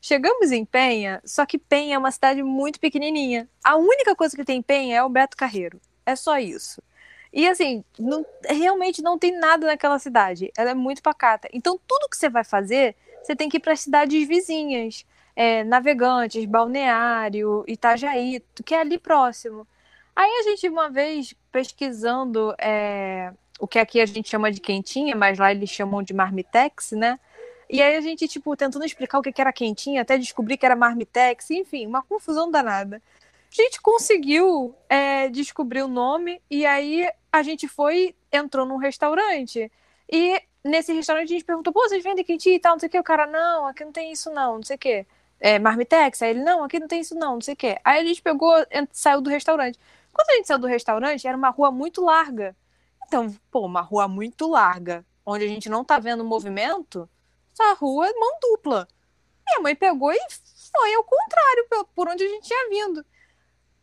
Chegamos 0.00 0.52
em 0.52 0.64
Penha, 0.64 1.20
só 1.24 1.44
que 1.46 1.58
Penha 1.58 1.96
é 1.96 1.98
uma 1.98 2.10
cidade 2.12 2.42
muito 2.42 2.78
pequenininha. 2.78 3.48
A 3.64 3.76
única 3.76 4.14
coisa 4.14 4.36
que 4.36 4.44
tem 4.44 4.58
em 4.58 4.62
Penha 4.62 4.96
é 4.98 5.02
o 5.02 5.08
Beto 5.08 5.36
Carreiro. 5.36 5.80
É 6.04 6.14
só 6.14 6.38
isso. 6.38 6.80
E 7.32 7.46
assim, 7.48 7.84
não- 7.98 8.24
realmente 8.48 9.02
não 9.02 9.18
tem 9.18 9.38
nada 9.38 9.66
naquela 9.66 9.98
cidade. 9.98 10.50
Ela 10.56 10.70
é 10.70 10.74
muito 10.74 11.02
pacata. 11.02 11.48
Então, 11.52 11.78
tudo 11.86 12.08
que 12.08 12.16
você 12.16 12.28
vai 12.28 12.44
fazer, 12.44 12.96
você 13.22 13.34
tem 13.36 13.48
que 13.48 13.56
ir 13.58 13.60
para 13.60 13.72
as 13.72 13.80
cidades 13.80 14.26
vizinhas. 14.28 15.04
É, 15.34 15.64
Navegantes, 15.64 16.44
Balneário, 16.46 17.64
Itajaí, 17.68 18.42
que 18.64 18.74
é 18.74 18.80
ali 18.80 18.98
próximo. 18.98 19.66
Aí 20.16 20.30
a 20.40 20.42
gente, 20.44 20.66
uma 20.66 20.88
vez, 20.88 21.34
pesquisando 21.52 22.54
é, 22.58 23.30
o 23.60 23.66
que 23.68 23.78
aqui 23.78 24.00
a 24.00 24.06
gente 24.06 24.30
chama 24.30 24.50
de 24.50 24.60
quentinha, 24.62 25.14
mas 25.14 25.38
lá 25.38 25.52
eles 25.52 25.68
chamam 25.68 26.02
de 26.02 26.14
marmitex, 26.14 26.92
né? 26.92 27.20
E 27.68 27.82
aí 27.82 27.96
a 27.96 28.00
gente, 28.00 28.26
tipo, 28.26 28.56
tentando 28.56 28.84
explicar 28.84 29.18
o 29.18 29.22
que 29.22 29.40
era 29.40 29.52
quentinha, 29.52 30.02
até 30.02 30.16
descobrir 30.16 30.56
que 30.56 30.64
era 30.64 30.74
marmitex, 30.74 31.50
enfim, 31.50 31.86
uma 31.86 32.02
confusão 32.02 32.50
danada. 32.50 33.02
A 33.50 33.62
gente 33.62 33.80
conseguiu 33.80 34.74
é, 34.88 35.28
descobrir 35.28 35.82
o 35.82 35.88
nome 35.88 36.40
e 36.50 36.64
aí 36.64 37.08
a 37.32 37.42
gente 37.42 37.68
foi, 37.68 38.14
entrou 38.32 38.64
num 38.64 38.76
restaurante 38.76 39.70
e 40.10 40.40
nesse 40.64 40.92
restaurante 40.92 41.26
a 41.26 41.32
gente 41.32 41.44
perguntou, 41.44 41.72
pô, 41.72 41.80
vocês 41.88 42.02
vendem 42.02 42.24
quentinha 42.24 42.56
e 42.56 42.60
tal, 42.60 42.72
não 42.72 42.80
sei 42.80 42.88
o 42.88 42.90
que, 42.90 42.98
o 42.98 43.04
cara, 43.04 43.26
não, 43.26 43.66
aqui 43.66 43.84
não 43.84 43.92
tem 43.92 44.12
isso 44.12 44.30
não, 44.30 44.56
não 44.56 44.62
sei 44.62 44.76
o 44.76 44.78
que. 44.78 45.06
É, 45.38 45.58
marmitex? 45.58 46.22
Aí 46.22 46.30
ele, 46.30 46.42
não, 46.42 46.64
aqui 46.64 46.78
não 46.78 46.88
tem 46.88 47.00
isso 47.00 47.14
não, 47.14 47.34
não 47.34 47.40
sei 47.40 47.54
o 47.54 47.56
que. 47.56 47.78
Aí 47.84 48.00
a 48.00 48.04
gente 48.04 48.22
pegou, 48.22 48.54
saiu 48.92 49.20
do 49.20 49.30
restaurante. 49.30 49.78
Quando 50.16 50.30
a 50.30 50.34
gente 50.36 50.46
saiu 50.46 50.58
do 50.58 50.66
restaurante, 50.66 51.28
era 51.28 51.36
uma 51.36 51.50
rua 51.50 51.70
muito 51.70 52.02
larga. 52.02 52.56
Então, 53.06 53.36
pô, 53.50 53.66
uma 53.66 53.82
rua 53.82 54.08
muito 54.08 54.48
larga, 54.48 55.04
onde 55.26 55.44
a 55.44 55.48
gente 55.48 55.68
não 55.68 55.84
tá 55.84 55.98
vendo 55.98 56.24
movimento, 56.24 57.06
essa 57.52 57.74
rua 57.74 58.08
é 58.08 58.12
mão 58.14 58.38
dupla. 58.40 58.88
Minha 59.46 59.60
mãe 59.60 59.76
pegou 59.76 60.10
e 60.10 60.18
foi 60.72 60.94
ao 60.94 61.04
contrário, 61.04 61.66
por 61.94 62.08
onde 62.08 62.24
a 62.24 62.28
gente 62.28 62.48
tinha 62.48 62.68
vindo. 62.70 63.04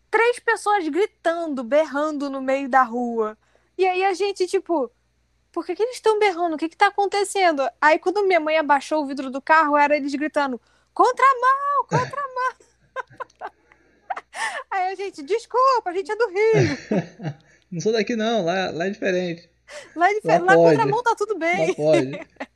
Três 0.10 0.40
pessoas 0.40 0.88
gritando, 0.88 1.64
berrando 1.64 2.32
no 2.32 2.42
meio 2.42 2.68
da 2.68 2.82
rua. 2.82 3.38
E 3.78 3.86
aí 3.86 4.04
a 4.04 4.16
gente, 4.16 4.48
tipo, 4.48 4.90
por 5.52 5.64
que, 5.64 5.76
que 5.76 5.84
eles 5.84 5.98
estão 5.98 6.18
berrando? 6.18 6.56
O 6.56 6.58
que, 6.58 6.68
que 6.68 6.76
tá 6.76 6.88
acontecendo? 6.88 7.62
Aí 7.80 8.00
quando 8.00 8.26
minha 8.26 8.40
mãe 8.40 8.58
abaixou 8.58 9.04
o 9.04 9.06
vidro 9.06 9.30
do 9.30 9.40
carro, 9.40 9.78
era 9.78 9.96
eles 9.96 10.16
gritando: 10.16 10.60
contramão, 10.96 11.86
contramão. 11.88 12.54
aí 14.72 14.94
a 14.94 14.96
gente, 14.96 15.24
desculpa, 15.24 15.90
a 15.90 15.94
gente 15.94 16.12
é 16.12 16.16
do 16.16 16.28
Rio. 16.28 17.04
Não 17.72 17.82
sou 17.82 17.92
daqui 17.92 18.16
não, 18.16 18.46
lá, 18.46 18.70
lá 18.70 18.86
é 18.86 18.90
diferente. 18.92 19.50
Lá, 19.96 20.08
de, 20.10 20.20
Lá 20.24 20.38
lá 20.38 20.54
pode. 20.54 20.76
contramão 20.78 21.02
tá 21.02 21.16
tudo 21.16 21.38
bem. 21.40 21.70
Lá 21.70 21.74
pode. 21.74 22.12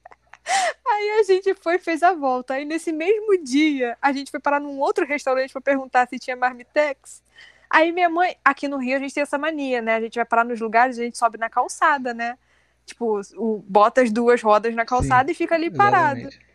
Aí 0.88 1.20
a 1.20 1.24
gente 1.24 1.54
foi 1.56 1.78
fez 1.80 2.04
a 2.04 2.14
volta. 2.14 2.54
Aí 2.54 2.66
nesse 2.66 2.92
mesmo 2.92 3.44
dia, 3.44 3.98
a 4.02 4.12
gente 4.12 4.32
foi 4.32 4.40
parar 4.40 4.60
num 4.60 4.80
outro 4.80 5.06
restaurante 5.06 5.52
pra 5.52 5.62
perguntar 5.62 6.08
se 6.08 6.20
tinha 6.20 6.36
marmitex. 6.36 7.22
Aí 7.70 7.92
minha 7.92 8.10
mãe, 8.10 8.38
aqui 8.46 8.68
no 8.68 8.78
Rio, 8.78 8.96
a 8.96 9.00
gente 9.00 9.14
tem 9.14 9.24
essa 9.24 9.38
mania, 9.38 9.82
né? 9.82 9.96
A 9.96 10.02
gente 10.02 10.16
vai 10.16 10.26
parar 10.26 10.46
nos 10.46 10.60
lugares, 10.60 10.98
a 10.98 11.04
gente 11.04 11.18
sobe 11.18 11.38
na 11.38 11.50
calçada, 11.50 12.14
né? 12.14 12.38
Tipo, 12.86 13.20
o, 13.36 13.64
bota 13.68 14.02
as 14.02 14.12
duas 14.12 14.42
rodas 14.42 14.74
na 14.74 14.86
calçada 14.86 15.30
e 15.30 15.36
fica 15.36 15.56
ali 15.56 15.70
parado. 15.70 16.20
Exatamente. 16.22 16.48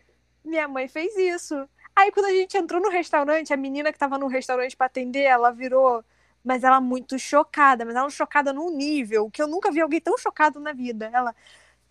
Minha 0.43 0.67
mãe 0.67 0.87
fez 0.87 1.15
isso. 1.15 1.69
Aí 1.95 2.11
quando 2.11 2.25
a 2.27 2.31
gente 2.31 2.57
entrou 2.57 2.81
no 2.81 2.89
restaurante, 2.89 3.53
a 3.53 3.57
menina 3.57 3.91
que 3.93 3.99
tava 3.99 4.17
no 4.17 4.27
restaurante 4.27 4.75
pra 4.75 4.87
atender, 4.87 5.21
ela 5.23 5.51
virou, 5.51 6.03
mas 6.43 6.63
ela 6.63 6.81
muito 6.81 7.19
chocada, 7.19 7.85
mas 7.85 7.95
ela 7.95 8.09
chocada 8.09 8.51
num 8.53 8.69
nível 8.75 9.29
que 9.31 9.41
eu 9.41 9.47
nunca 9.47 9.71
vi 9.71 9.81
alguém 9.81 10.01
tão 10.01 10.17
chocado 10.17 10.59
na 10.59 10.73
vida. 10.73 11.09
Ela, 11.13 11.35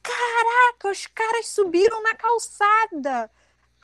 caraca, 0.02 0.90
os 0.90 1.06
caras 1.06 1.48
subiram 1.48 2.02
na 2.02 2.14
calçada. 2.16 3.30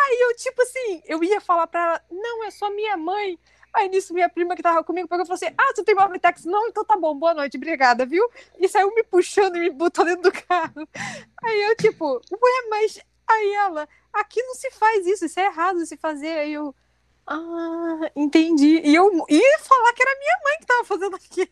Aí 0.01 0.19
eu, 0.23 0.37
tipo 0.37 0.63
assim, 0.63 1.03
eu 1.07 1.23
ia 1.25 1.41
falar 1.41 1.67
pra 1.67 1.81
ela, 1.83 2.03
não, 2.11 2.45
é 2.45 2.51
só 2.51 2.71
minha 2.71 2.97
mãe. 2.97 3.39
Aí 3.75 3.89
nisso 3.89 4.15
minha 4.15 4.29
prima 4.29 4.57
que 4.57 4.63
tava 4.63 4.83
comigo 4.85 5.09
pegou 5.09 5.25
e 5.25 5.27
falou 5.27 5.37
assim: 5.37 5.55
Ah, 5.59 5.73
tu 5.75 5.85
tem 5.85 5.95
Marmitex? 5.95 6.45
Não, 6.45 6.69
então 6.69 6.85
tá 6.85 6.97
bom, 6.97 7.15
boa 7.15 7.35
noite, 7.35 7.57
obrigada, 7.57 8.07
viu? 8.07 8.29
E 8.59 8.69
saiu 8.69 8.95
me 8.95 9.05
puxando 9.05 9.57
e 9.57 9.61
me 9.61 9.71
botou 9.71 10.05
dentro 10.05 10.23
do 10.23 10.33
carro. 10.33 10.89
Aí 11.45 11.63
eu, 11.63 11.77
tipo, 11.77 12.15
ué, 12.17 12.69
mas. 12.71 12.99
Aí 13.31 13.53
ela, 13.55 13.89
aqui 14.13 14.43
não 14.43 14.55
se 14.55 14.71
faz 14.73 15.07
isso, 15.07 15.25
isso 15.25 15.41
é 15.41 15.47
errado 15.47 15.85
se 15.87 15.97
fazer. 15.97 16.39
Aí 16.39 16.53
eu, 16.53 16.75
ah, 17.27 18.11
entendi. 18.17 18.81
E 18.83 18.95
eu 18.95 19.11
ia 19.29 19.59
falar 19.61 19.93
que 19.93 20.03
era 20.03 20.19
minha 20.19 20.39
mãe 20.45 20.59
que 20.59 20.67
tava 20.67 20.85
fazendo 20.85 21.17
aquilo. 21.17 21.49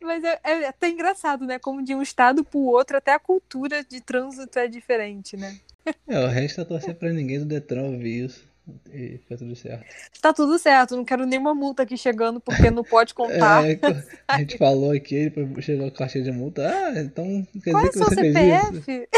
Mas 0.00 0.22
é, 0.22 0.40
é 0.42 0.68
até 0.68 0.88
engraçado, 0.88 1.46
né? 1.46 1.58
Como 1.58 1.82
de 1.82 1.94
um 1.94 2.02
estado 2.02 2.44
pro 2.44 2.58
outro, 2.58 2.96
até 2.96 3.12
a 3.12 3.18
cultura 3.18 3.82
de 3.82 4.00
trânsito 4.00 4.58
é 4.58 4.68
diferente, 4.68 5.36
né? 5.36 5.58
É, 6.06 6.18
o 6.18 6.28
resto 6.28 6.60
é 6.60 6.64
torcer 6.64 6.94
pra 6.94 7.12
ninguém 7.12 7.38
do 7.38 7.44
Detran 7.44 7.84
ouvir 7.84 8.26
isso. 8.26 8.53
E 8.92 9.18
fica 9.18 9.36
tudo 9.36 9.54
certo. 9.54 9.84
Tá 10.22 10.32
tudo 10.32 10.58
certo, 10.58 10.96
não 10.96 11.04
quero 11.04 11.26
nenhuma 11.26 11.54
multa 11.54 11.82
aqui 11.82 11.98
chegando, 11.98 12.40
porque 12.40 12.70
não 12.70 12.82
pode 12.82 13.12
contar. 13.12 13.68
É, 13.68 13.78
a 14.26 14.38
gente 14.38 14.56
falou 14.56 14.92
aqui, 14.92 15.28
depois 15.28 15.64
chegou 15.64 15.86
a 15.86 15.90
caixa 15.90 16.22
de 16.22 16.32
multa. 16.32 16.66
Ah, 16.66 17.00
então 17.00 17.46
quer 17.62 17.72
Qual 17.72 17.84
é 17.84 17.88
dizer 17.88 18.02
o 18.02 18.08
que 18.08 18.14
você 18.14 18.20
fez 18.20 18.36
isso? 18.36 18.82
CPF? 18.84 19.08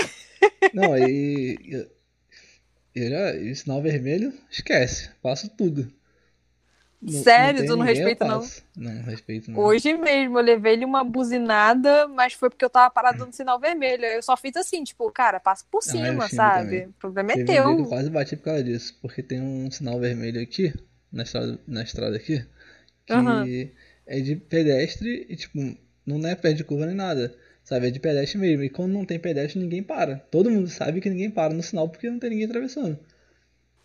Não, 0.74 0.92
aí. 0.92 1.56
Eu, 1.64 1.86
eu 2.94 3.10
já. 3.10 3.36
E 3.36 3.54
sinal 3.54 3.80
vermelho, 3.80 4.32
esquece. 4.50 5.10
Passo 5.22 5.48
tudo. 5.48 5.90
Não- 7.06 7.22
Sério? 7.22 7.58
tem 7.60 7.66
Tu 7.68 7.76
não 7.76 7.84
respeita, 7.84 8.24
não? 8.24 8.46
Não, 8.76 9.02
respeito 9.02 9.50
não. 9.50 9.60
Hoje 9.60 9.94
mesmo, 9.94 10.38
eu 10.38 10.42
levei 10.42 10.72
ele 10.74 10.84
uma 10.84 11.04
buzinada, 11.04 12.08
mas 12.08 12.32
foi 12.32 12.50
porque 12.50 12.64
eu 12.64 12.70
tava 12.70 12.90
parado 12.90 13.24
no 13.24 13.32
sinal 13.32 13.60
vermelho. 13.60 14.04
Eu 14.04 14.22
só 14.22 14.36
fiz 14.36 14.56
assim, 14.56 14.82
tipo, 14.82 15.10
cara, 15.12 15.38
passa 15.38 15.64
por 15.70 15.82
eu 15.86 15.90
cima, 15.90 16.28
sabe? 16.28 16.70
também. 16.70 16.88
O 16.88 16.92
problema 16.94 17.32
é 17.32 17.36
Teve 17.36 17.52
um 17.52 17.76
que 17.76 17.82
eu 17.82 17.86
teu. 17.86 17.88
quase 17.88 18.10
bati 18.10 18.36
por 18.36 18.44
causa 18.44 18.64
disso. 18.64 18.98
Porque 19.00 19.22
tem 19.22 19.40
um 19.40 19.70
sinal 19.70 20.00
vermelho 20.00 20.40
aqui, 20.42 20.72
na 21.12 21.22
estrada, 21.22 21.58
na 21.66 21.82
estrada 21.82 22.16
aqui, 22.16 22.44
que 23.06 23.14
Aham. 23.14 23.46
é 24.06 24.20
de 24.20 24.36
pedestre 24.36 25.26
e, 25.28 25.36
tipo, 25.36 25.58
não 26.04 26.26
é 26.28 26.34
perto 26.34 26.56
de 26.58 26.64
curva 26.64 26.86
nem 26.86 26.94
nada. 26.94 27.34
Sabe? 27.64 27.88
É 27.88 27.90
de 27.90 28.00
pedestre 28.00 28.38
mesmo. 28.38 28.64
E 28.64 28.70
quando 28.70 28.92
não 28.92 29.04
tem 29.04 29.18
pedestre, 29.18 29.60
ninguém 29.60 29.82
para. 29.82 30.16
Todo 30.30 30.50
mundo 30.50 30.68
sabe 30.68 31.00
que 31.00 31.10
ninguém 31.10 31.30
para 31.30 31.54
no 31.54 31.62
sinal 31.62 31.88
porque 31.88 32.10
não 32.10 32.18
tem 32.18 32.30
ninguém 32.30 32.46
atravessando. 32.46 32.98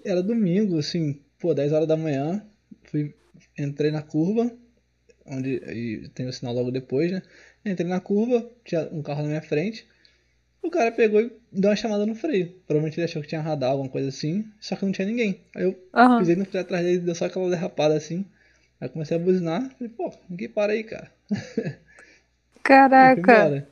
Era 0.04 0.22
domingo, 0.22 0.78
assim, 0.80 1.22
pô, 1.40 1.54
10 1.54 1.72
horas 1.72 1.88
da 1.88 1.98
manhã. 1.98 2.46
Fui, 2.92 3.16
entrei 3.58 3.92
na 3.92 4.02
curva, 4.04 4.52
onde 5.26 5.50
e 5.74 6.10
tem 6.10 6.28
o 6.28 6.34
sinal 6.34 6.54
logo 6.54 6.72
depois, 6.72 7.12
né? 7.12 7.22
Entrei 7.66 7.88
na 7.90 8.00
curva, 8.00 8.50
tinha 8.66 8.90
um 8.92 9.02
carro 9.02 9.24
na 9.24 9.30
minha 9.30 9.42
frente. 9.42 9.88
O 10.64 10.70
cara 10.70 10.92
pegou 10.92 11.22
e 11.22 11.32
deu 11.52 11.70
uma 11.72 11.76
chamada 11.76 12.06
no 12.06 12.16
freio. 12.16 12.48
Provavelmente 12.68 13.00
ele 13.00 13.06
achou 13.06 13.22
que 13.22 13.28
tinha 13.30 13.42
radar, 13.42 13.72
alguma 13.72 13.90
coisa 13.90 14.10
assim. 14.10 14.46
Só 14.60 14.76
que 14.76 14.86
não 14.86 14.92
tinha 14.92 15.08
ninguém. 15.08 15.42
Aí 15.56 15.64
eu 15.64 15.78
Aham. 15.94 16.20
pisei 16.20 16.36
no 16.36 16.46
freio 16.46 16.64
atrás 16.64 16.86
dele, 16.86 17.00
deu 17.00 17.16
só 17.16 17.26
aquela 17.26 17.50
derrapada 17.50 17.96
assim. 17.96 18.26
Aí 18.80 18.90
comecei 18.90 19.18
a 19.18 19.20
buzinar. 19.20 19.70
Falei, 19.78 19.94
pô, 19.96 20.14
ninguém 20.30 20.50
para 20.50 20.74
aí, 20.74 20.84
cara. 20.84 21.12
Fui 22.98 23.22
Caraca. 23.22 23.22
embora. 23.22 23.68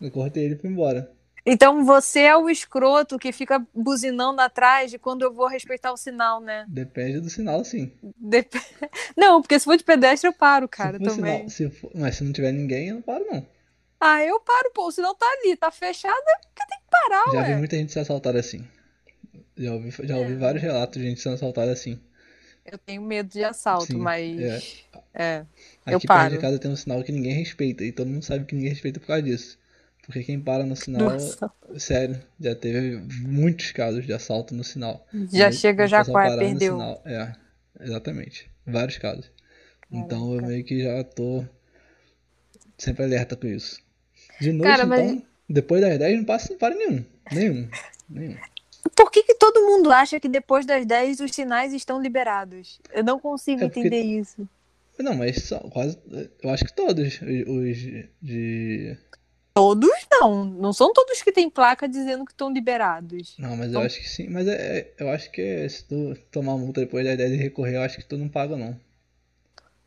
Eu 0.00 0.10
cortei 0.10 0.44
ele 0.44 0.54
e 0.54 0.58
fui 0.58 0.70
embora. 0.70 1.10
Então 1.44 1.84
você 1.84 2.20
é 2.20 2.36
o 2.36 2.48
escroto 2.48 3.18
que 3.18 3.32
fica 3.32 3.66
buzinando 3.74 4.40
atrás 4.40 4.90
de 4.92 4.98
quando 4.98 5.22
eu 5.22 5.32
vou 5.32 5.48
respeitar 5.48 5.92
o 5.92 5.96
sinal, 5.96 6.40
né? 6.40 6.64
Depende 6.68 7.18
do 7.20 7.28
sinal, 7.28 7.64
sim. 7.64 7.92
Dep- 8.16 8.54
Não, 9.16 9.42
porque 9.42 9.58
se 9.58 9.64
for 9.64 9.76
de 9.76 9.82
pedestre 9.82 10.28
eu 10.28 10.32
paro, 10.32 10.68
cara, 10.68 10.98
se 10.98 11.04
também. 11.04 11.48
sinal, 11.48 11.48
se 11.50 11.70
for- 11.70 11.90
mas 11.94 12.14
se 12.16 12.22
não 12.24 12.32
tiver 12.32 12.52
ninguém, 12.52 12.88
eu 12.88 12.94
não 12.96 13.02
paro, 13.02 13.26
não. 13.30 13.44
Ah, 14.00 14.22
eu 14.24 14.38
paro, 14.40 14.70
pô, 14.74 14.86
o 14.86 14.92
sinal 14.92 15.14
tá 15.14 15.26
ali, 15.26 15.56
tá 15.56 15.70
fechado, 15.70 16.12
é 16.14 16.38
porque 16.46 16.66
tem 16.68 16.78
que 16.78 16.90
parar, 16.90 17.24
Já 17.32 17.42
vi 17.42 17.52
ué. 17.52 17.56
muita 17.58 17.76
gente 17.76 17.92
ser 17.92 18.00
assaltada 18.00 18.38
assim. 18.38 18.64
Já 19.56 19.72
ouvi, 19.74 19.90
já 20.02 20.16
ouvi 20.16 20.32
É. 20.32 20.36
vários 20.36 20.62
relatos 20.62 21.00
de 21.00 21.08
gente 21.08 21.20
sendo 21.20 21.34
assaltada 21.34 21.72
assim. 21.72 22.00
Eu 22.64 22.78
tenho 22.78 23.02
medo 23.02 23.28
de 23.28 23.42
assalto, 23.42 23.86
Sim, 23.86 23.96
mas. 23.98 24.84
É. 25.12 25.38
Aqui 25.84 25.94
Eu 25.94 26.00
perto 26.00 26.06
paro. 26.06 26.30
de 26.34 26.38
casa 26.40 26.58
tem 26.60 26.70
um 26.70 26.76
sinal 26.76 27.02
que 27.02 27.10
ninguém 27.10 27.32
respeita. 27.34 27.82
E 27.84 27.90
todo 27.90 28.06
mundo 28.08 28.24
sabe 28.24 28.44
que 28.44 28.54
ninguém 28.54 28.70
respeita 28.70 29.00
por 29.00 29.06
causa 29.08 29.22
disso. 29.22 29.58
Porque 30.02 30.24
quem 30.24 30.40
para 30.40 30.64
no 30.66 30.74
sinal, 30.74 31.10
Nossa. 31.10 31.50
sério, 31.78 32.20
já 32.40 32.54
teve 32.56 32.96
muitos 33.26 33.70
casos 33.70 34.04
de 34.04 34.12
assalto 34.12 34.54
no 34.54 34.64
sinal. 34.64 35.06
Já 35.32 35.50
chega 35.52 35.86
já 35.86 36.04
quase 36.04 36.38
perdeu. 36.38 36.72
sinal. 36.74 37.02
É, 37.06 37.32
exatamente. 37.80 38.50
Vários 38.66 38.98
casos. 38.98 39.30
Então 39.90 40.34
eu 40.34 40.42
meio 40.42 40.64
que 40.64 40.82
já 40.82 41.04
tô 41.04 41.44
sempre 42.78 43.04
alerta 43.04 43.36
com 43.36 43.46
isso. 43.46 43.80
De 44.40 44.50
noite, 44.52 44.68
Cara, 44.70 44.86
mas- 44.86 45.00
então, 45.00 45.22
depois 45.48 45.80
das 45.80 45.98
10 45.98 46.18
não 46.18 46.24
passa 46.24 46.54
para 46.56 46.74
nenhum. 46.74 47.04
Nenhum. 47.30 47.68
Nenhum. 48.08 48.36
Por 48.96 49.10
que, 49.10 49.22
que 49.22 49.34
todo 49.34 49.60
mundo 49.66 49.90
acha 49.92 50.18
que 50.18 50.28
depois 50.28 50.66
das 50.66 50.84
10 50.84 51.20
os 51.20 51.32
sinais 51.32 51.72
estão 51.72 52.02
liberados? 52.02 52.80
Eu 52.92 53.04
não 53.04 53.18
consigo 53.20 53.62
É 53.64 53.68
porque- 53.68 53.80
entender 53.80 54.02
isso. 54.02 54.48
Não, 54.98 55.14
mas 55.14 55.42
só, 55.44 55.58
quase. 55.70 55.98
Eu 56.42 56.50
acho 56.50 56.64
que 56.64 56.74
todos 56.74 57.06
os, 57.06 57.20
os 57.22 57.78
de. 58.20 58.96
Todos 59.54 59.90
não. 60.10 60.44
Não 60.44 60.72
são 60.72 60.92
todos 60.92 61.22
que 61.22 61.30
têm 61.32 61.50
placa 61.50 61.86
dizendo 61.88 62.24
que 62.24 62.32
estão 62.32 62.50
liberados. 62.52 63.34
Não, 63.38 63.50
mas 63.50 63.66
eu 63.66 63.70
Então- 63.70 63.82
acho 63.82 63.98
que 64.00 64.08
sim. 64.08 64.28
Mas 64.28 64.46
é, 64.48 64.78
é- 64.78 64.92
eu 64.98 65.10
acho 65.10 65.30
que 65.30 65.40
é- 65.42 65.68
se 65.68 65.84
tu 65.84 66.14
tomar 66.30 66.56
multa 66.56 66.80
depois 66.80 67.04
das 67.04 67.16
10 67.16 67.32
e 67.32 67.36
recorrer, 67.36 67.76
eu 67.76 67.82
acho 67.82 67.98
que 67.98 68.04
tu 68.04 68.16
não 68.16 68.28
paga, 68.28 68.56
não. 68.56 68.78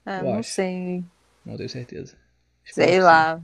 Ah, 0.06 0.18
Eu 0.20 0.24
não 0.26 0.40
acho. 0.40 0.52
sei. 0.52 1.04
Não 1.46 1.58
tenho 1.58 1.70
certeza. 1.70 2.16
Espero 2.64 2.90
Sei 2.92 3.00
lá. 3.02 3.42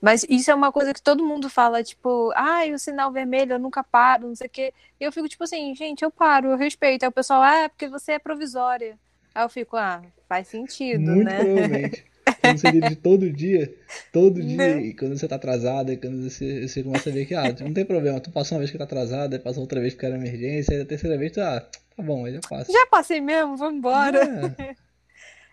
Mas 0.00 0.24
isso 0.28 0.50
é 0.50 0.54
uma 0.54 0.70
coisa 0.70 0.92
que 0.92 1.00
todo 1.00 1.24
mundo 1.24 1.48
fala, 1.48 1.82
tipo, 1.82 2.30
ai, 2.36 2.72
o 2.74 2.78
sinal 2.78 3.10
vermelho, 3.10 3.54
eu 3.54 3.58
nunca 3.58 3.82
paro, 3.82 4.28
não 4.28 4.34
sei 4.36 4.46
o 4.46 4.50
quê. 4.50 4.72
E 5.00 5.04
eu 5.04 5.10
fico 5.10 5.28
tipo 5.28 5.42
assim, 5.44 5.74
gente, 5.74 6.02
eu 6.02 6.10
paro, 6.10 6.48
eu 6.50 6.56
respeito. 6.58 7.02
Aí 7.04 7.08
o 7.08 7.12
pessoal, 7.12 7.40
ah, 7.42 7.56
é 7.62 7.68
porque 7.68 7.88
você 7.88 8.12
é 8.12 8.18
provisória. 8.18 8.98
Aí 9.34 9.42
eu 9.42 9.48
fico, 9.48 9.76
ah, 9.76 10.02
faz 10.28 10.46
sentido, 10.48 11.00
Muito 11.00 11.24
né? 11.24 11.36
provavelmente. 11.38 12.04
Quando 12.40 12.58
você 12.58 12.70
dirige 12.70 12.96
todo 12.96 13.30
dia, 13.30 13.74
todo 14.12 14.42
dia, 14.42 14.76
Né? 14.76 14.82
e 14.82 14.94
quando 14.94 15.16
você 15.18 15.26
tá 15.26 15.36
atrasado, 15.36 15.92
e 15.92 15.96
quando 15.96 16.28
você, 16.28 16.66
você 16.66 16.82
começa 16.82 17.10
a 17.10 17.12
ver 17.12 17.26
que, 17.26 17.34
ah, 17.34 17.54
não 17.60 17.72
tem 17.72 17.84
problema, 17.84 18.20
tu 18.20 18.30
passou 18.30 18.56
uma 18.56 18.60
vez 18.60 18.70
que 18.70 18.78
tá 18.78 18.84
atrasado, 18.84 19.32
aí 19.32 19.38
passou 19.38 19.62
outra 19.62 19.80
vez 19.80 19.94
porque 19.94 20.06
era 20.06 20.16
emergência, 20.16 20.76
aí 20.76 20.82
a 20.82 20.86
terceira 20.86 21.16
vez 21.16 21.32
tu, 21.32 21.40
ah, 21.40 21.60
tá 21.60 22.02
bom, 22.02 22.24
aí 22.24 22.34
já 22.34 22.40
passa. 22.48 22.72
Já 22.72 22.86
passei 22.86 23.20
mesmo, 23.20 23.56
vamos 23.56 23.78
embora. 23.78 24.54
É, 24.58 24.74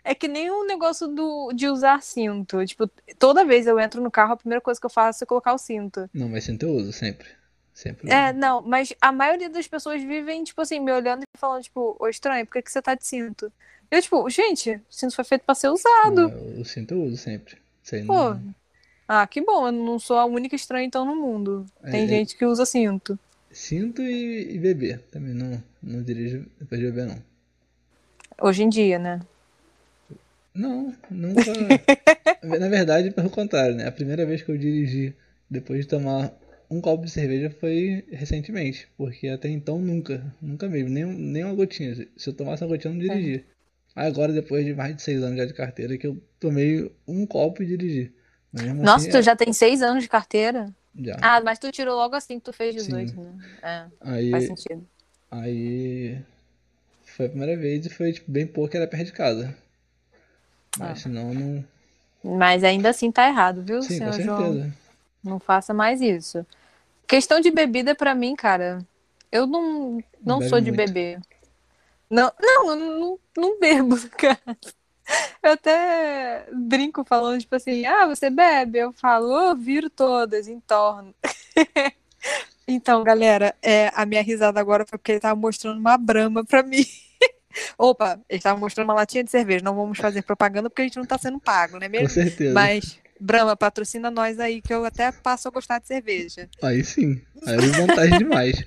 É 0.04 0.16
que 0.16 0.28
nem 0.28 0.50
o 0.50 0.66
negócio 0.66 1.08
do, 1.08 1.52
de 1.54 1.68
usar 1.68 2.02
cinto. 2.02 2.66
Tipo, 2.66 2.90
toda 3.20 3.46
vez 3.46 3.68
eu 3.68 3.80
entro 3.80 4.02
no 4.02 4.10
carro, 4.10 4.34
a 4.34 4.38
primeira 4.38 4.60
coisa 4.62 4.80
que 4.80 4.86
eu 4.86 4.90
faço 4.90 5.24
é 5.24 5.28
colocar 5.28 5.54
o 5.54 5.58
cinto. 5.58 6.10
não, 6.14 6.28
mas 6.28 6.44
cinto 6.44 6.66
eu 6.66 6.72
uso 6.72 6.92
sempre. 6.92 7.28
Sempre 7.74 8.12
É, 8.12 8.34
não, 8.34 8.62
mas 8.62 8.94
a 9.00 9.12
maioria 9.12 9.50
das 9.50 9.68
pessoas 9.68 10.04
vivem, 10.04 10.44
tipo 10.44 10.62
assim, 10.62 10.80
me 10.80 10.92
olhando 10.92 11.24
e 11.24 11.38
falando, 11.40 11.64
tipo, 11.64 11.96
ô 12.00 12.08
estranho, 12.08 12.46
por 12.46 12.54
que, 12.54 12.64
que 12.64 12.72
você 12.72 12.82
tá 12.82 12.96
de 12.96 13.06
cinto? 13.06 13.52
Eu, 13.92 14.02
tipo, 14.02 14.30
gente, 14.30 14.72
o 14.72 14.82
cinto 14.90 15.16
foi 15.16 15.26
feito 15.26 15.44
pra 15.44 15.54
ser 15.54 15.70
usado. 15.70 16.16
Não, 16.16 16.62
o 16.62 16.66
cinto 16.66 16.94
eu 16.94 17.04
uso 17.04 17.18
sempre. 17.18 17.58
Aí 17.92 18.02
Pô, 18.04 18.14
não- 18.14 18.56
ah, 19.08 19.28
que 19.28 19.42
bom, 19.42 19.68
eu 19.68 19.72
não 19.72 20.00
sou 20.00 20.18
a 20.18 20.26
única 20.26 20.56
estranha 20.56 20.86
então 20.86 21.06
no 21.06 21.16
mundo. 21.16 21.66
Tem 21.90 22.06
É, 22.06 22.08
gente 22.08 22.38
que 22.38 22.46
usa 22.46 22.66
cinto. 22.66 23.20
Cinto 23.52 24.02
e, 24.02 24.56
e 24.56 24.58
beber. 24.60 25.00
Também 25.12 25.34
não, 25.34 25.62
não 25.82 26.02
dirijo 26.04 26.46
depois 26.60 26.80
de 26.82 26.88
beber, 26.88 27.06
não. 27.08 27.22
Hoje 28.42 28.64
em 28.64 28.70
dia, 28.70 29.00
né? 29.00 29.22
Não, 30.54 30.94
nunca. 31.10 31.52
Na 32.44 32.70
verdade, 32.70 33.12
pelo 33.12 33.30
contrário, 33.30 33.76
né? 33.76 33.88
A 33.88 33.92
primeira 33.92 34.26
vez 34.26 34.42
que 34.42 34.52
eu 34.52 34.58
dirigi 34.58 35.16
depois 35.50 35.82
de 35.82 35.88
tomar 35.90 36.34
um 36.70 36.82
copo 36.82 37.06
de 37.06 37.12
cerveja 37.12 37.50
foi 37.50 38.06
recentemente. 38.12 38.88
Porque 38.98 39.28
até 39.28 39.50
então 39.50 39.80
nunca, 39.80 40.34
nunca 40.42 40.68
mesmo, 40.70 40.90
nem, 40.90 41.06
nem 41.06 41.44
uma 41.46 41.54
gotinha. 41.56 41.96
Se 41.96 42.30
eu 42.30 42.34
tomasse 42.34 42.64
uma 42.64 42.70
gotinha, 42.70 42.92
eu 42.94 42.96
não 42.96 43.02
dirigia. 43.02 43.46
Agora, 43.96 44.34
depois 44.34 44.66
de 44.66 44.74
mais 44.74 44.96
de 44.96 45.02
seis 45.02 45.22
anos 45.24 45.38
já 45.38 45.46
de 45.46 45.54
carteira, 45.54 45.98
que 45.98 46.08
eu 46.08 46.22
tomei 46.40 46.92
um 47.08 47.26
copo 47.26 47.64
e 47.64 47.66
dirigi. 47.66 48.14
Nossa, 48.82 49.08
assim, 49.08 49.10
tu 49.10 49.22
é- 49.22 49.22
já 49.22 49.36
tem 49.36 49.54
seis 49.54 49.82
anos 49.82 50.04
de 50.04 50.10
carteira? 50.10 50.74
já. 50.96 51.18
Ah, 51.22 51.40
mas 51.42 51.60
tu 51.60 51.72
tirou 51.72 51.96
logo 51.96 52.16
assim 52.16 52.40
que 52.40 52.46
tu 52.46 52.54
fez 52.54 52.74
18, 52.76 53.14
Sim. 53.14 53.22
né? 53.22 53.52
É, 53.62 53.88
Aí, 54.02 54.32
faz 54.32 54.46
sentido. 54.46 54.88
Aí 55.32 56.20
foi 57.06 57.28
a 57.28 57.30
primeira 57.30 57.58
vez 57.58 57.86
e 57.86 57.90
foi 57.90 58.14
tipo, 58.14 58.32
bem 58.32 58.48
pouco, 58.48 58.76
era 58.78 58.88
perto 58.88 59.06
de 59.08 59.14
casa. 59.14 59.56
Mas 60.76 61.00
Ah. 61.00 61.02
senão 61.04 61.34
não. 61.34 61.64
Mas 62.24 62.64
ainda 62.64 62.90
assim 62.90 63.12
tá 63.12 63.28
errado, 63.28 63.64
viu, 63.64 63.88
Sim, 63.88 64.00
com 64.02 64.12
senhor 64.12 64.20
João? 64.20 64.54
certeza. 64.54 64.74
Não 65.24 65.40
faça 65.40 65.74
mais 65.74 66.02
isso. 66.02 66.46
Questão 67.08 67.40
de 67.42 67.52
bebida 67.52 67.96
pra 67.96 68.16
mim, 68.16 68.36
cara. 68.36 68.86
Eu 69.32 69.48
não, 69.48 70.04
não 70.26 70.42
bebe 70.42 70.50
sou 70.50 70.62
de 70.62 70.72
muito. 70.72 70.72
beber. 70.72 71.20
Não, 72.12 72.32
não, 72.42 72.70
eu 72.70 72.76
não, 72.76 73.20
não 73.38 73.60
bebo, 73.60 73.96
cara. 74.18 74.40
Eu 75.42 75.54
até 75.54 76.46
brinco 76.54 77.04
falando, 77.06 77.40
tipo 77.40 77.56
assim, 77.56 77.86
ah, 77.86 78.06
você 78.06 78.30
bebe? 78.30 78.80
Eu 78.80 78.92
falo, 78.94 79.50
eu 79.50 79.56
viro 79.56 79.90
todas, 79.90 80.48
entorno. 80.48 81.16
Então, 82.68 83.04
galera, 83.04 83.54
é, 83.62 83.92
a 83.94 84.06
minha 84.06 84.22
risada 84.22 84.60
agora 84.60 84.86
foi 84.88 84.98
porque 84.98 85.14
ele 85.14 85.20
tava 85.20 85.38
mostrando 85.38 85.80
uma 85.80 85.98
brama 85.98 86.46
pra 86.46 86.64
mim. 86.64 86.86
Opa, 87.78 88.20
ele 88.30 88.42
tava 88.42 88.58
mostrando 88.58 88.88
uma 88.88 88.94
latinha 88.94 89.24
de 89.24 89.32
cerveja. 89.32 89.66
Não 89.66 89.76
vamos 89.76 89.98
fazer 89.98 90.22
propaganda 90.22 90.70
porque 90.70 90.84
a 90.84 90.86
gente 90.86 90.98
não 90.98 91.06
tá 91.06 91.18
sendo 91.18 91.40
pago, 91.40 91.78
né 91.80 91.88
Com 91.88 91.94
mesmo? 91.94 92.10
certeza. 92.10 92.54
Mas, 92.54 93.00
Brahma, 93.20 93.58
patrocina 93.58 94.10
nós 94.10 94.40
aí, 94.40 94.62
que 94.62 94.74
eu 94.74 94.86
até 94.86 95.12
passo 95.12 95.48
a 95.48 95.52
gostar 95.52 95.80
de 95.80 95.88
cerveja. 95.88 96.48
Aí 96.64 96.84
sim. 96.84 97.22
Aí 97.46 97.56
é 97.56 97.68
vantagem 97.86 98.18
demais. 98.20 98.64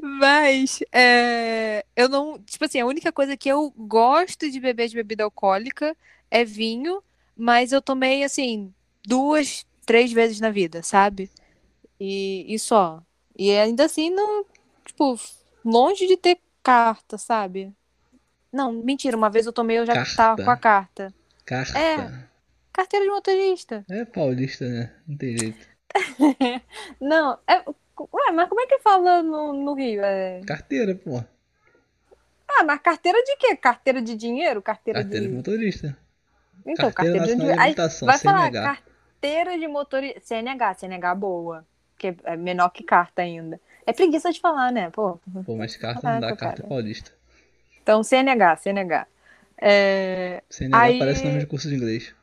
Mas, 0.00 0.80
é, 0.92 1.84
eu 1.94 2.08
não. 2.08 2.38
Tipo 2.40 2.64
assim, 2.64 2.80
a 2.80 2.86
única 2.86 3.12
coisa 3.12 3.36
que 3.36 3.48
eu 3.48 3.72
gosto 3.76 4.50
de 4.50 4.60
beber 4.60 4.88
de 4.88 4.96
bebida 4.96 5.24
alcoólica 5.24 5.96
é 6.30 6.44
vinho, 6.44 7.02
mas 7.36 7.72
eu 7.72 7.80
tomei, 7.80 8.24
assim, 8.24 8.72
duas, 9.06 9.66
três 9.84 10.12
vezes 10.12 10.40
na 10.40 10.50
vida, 10.50 10.82
sabe? 10.82 11.30
E, 11.98 12.44
e 12.48 12.58
só. 12.58 13.02
E 13.38 13.50
ainda 13.52 13.84
assim, 13.84 14.10
não. 14.10 14.44
Tipo, 14.84 15.18
longe 15.64 16.06
de 16.06 16.16
ter 16.16 16.38
carta, 16.62 17.18
sabe? 17.18 17.72
Não, 18.52 18.72
mentira, 18.72 19.16
uma 19.16 19.28
vez 19.28 19.46
eu 19.46 19.52
tomei, 19.52 19.78
eu 19.78 19.86
já 19.86 19.92
Carta. 19.92 20.16
tava 20.16 20.44
com 20.44 20.50
a 20.50 20.56
carta. 20.56 21.14
Carta. 21.44 21.78
É. 21.78 22.26
Carteira 22.72 23.04
de 23.04 23.10
motorista. 23.10 23.84
É 23.90 24.04
paulista, 24.04 24.66
né? 24.66 24.94
Não 25.06 25.16
tem 25.16 25.38
jeito. 25.38 25.66
Não, 27.00 27.38
é. 27.46 27.64
Ué, 27.98 28.32
mas 28.32 28.48
como 28.48 28.60
é 28.60 28.66
que 28.66 28.78
fala 28.78 29.22
no, 29.22 29.52
no 29.52 29.74
Rio? 29.74 30.02
É... 30.04 30.40
Carteira, 30.46 30.94
pô. 30.94 31.22
Ah, 32.48 32.64
mas 32.64 32.80
carteira 32.80 33.22
de 33.22 33.36
quê? 33.36 33.56
Carteira 33.56 34.00
de 34.02 34.14
dinheiro? 34.14 34.60
Carteira, 34.62 35.00
Carteira 35.00 35.24
de 35.24 35.30
de. 35.30 35.36
motorista. 35.36 35.96
Então, 36.64 36.90
Carteira 36.92 37.18
carteira 37.18 37.44
de 37.44 37.50
Aí 37.52 37.58
Habilitação, 37.58 38.06
vai 38.06 38.18
falar 38.18 38.50
CNH. 38.50 38.62
carteira 38.62 39.58
de 39.58 39.68
motorista. 39.68 40.20
CNH, 40.20 40.74
CNH 40.74 41.14
boa. 41.14 41.66
Que 41.98 42.14
é 42.24 42.36
menor 42.36 42.68
que 42.70 42.82
carta 42.84 43.22
ainda. 43.22 43.58
É 43.86 43.92
preguiça 43.92 44.30
de 44.30 44.40
falar, 44.40 44.70
né? 44.70 44.90
Pô. 44.90 45.18
Pô, 45.44 45.56
mas 45.56 45.76
carta 45.76 46.12
não 46.12 46.20
dá 46.20 46.28
carta 46.36 46.56
cara. 46.62 46.68
paulista. 46.68 47.12
Então, 47.82 48.02
CNH, 48.02 48.56
CNH. 48.56 49.06
É... 49.58 50.42
CNH 50.50 50.78
Aí- 50.78 50.98
parece 50.98 51.24
nome 51.24 51.38
de 51.38 51.46
curso 51.46 51.68
de 51.68 51.74
inglês. 51.76 52.14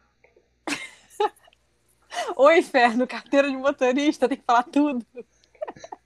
Ô, 2.36 2.52
inferno, 2.52 3.08
carteira 3.08 3.50
de 3.50 3.58
motorista, 3.58 4.28
tem 4.30 4.38
que 4.38 4.44
falar 4.46 4.64
tudo. 4.64 5.06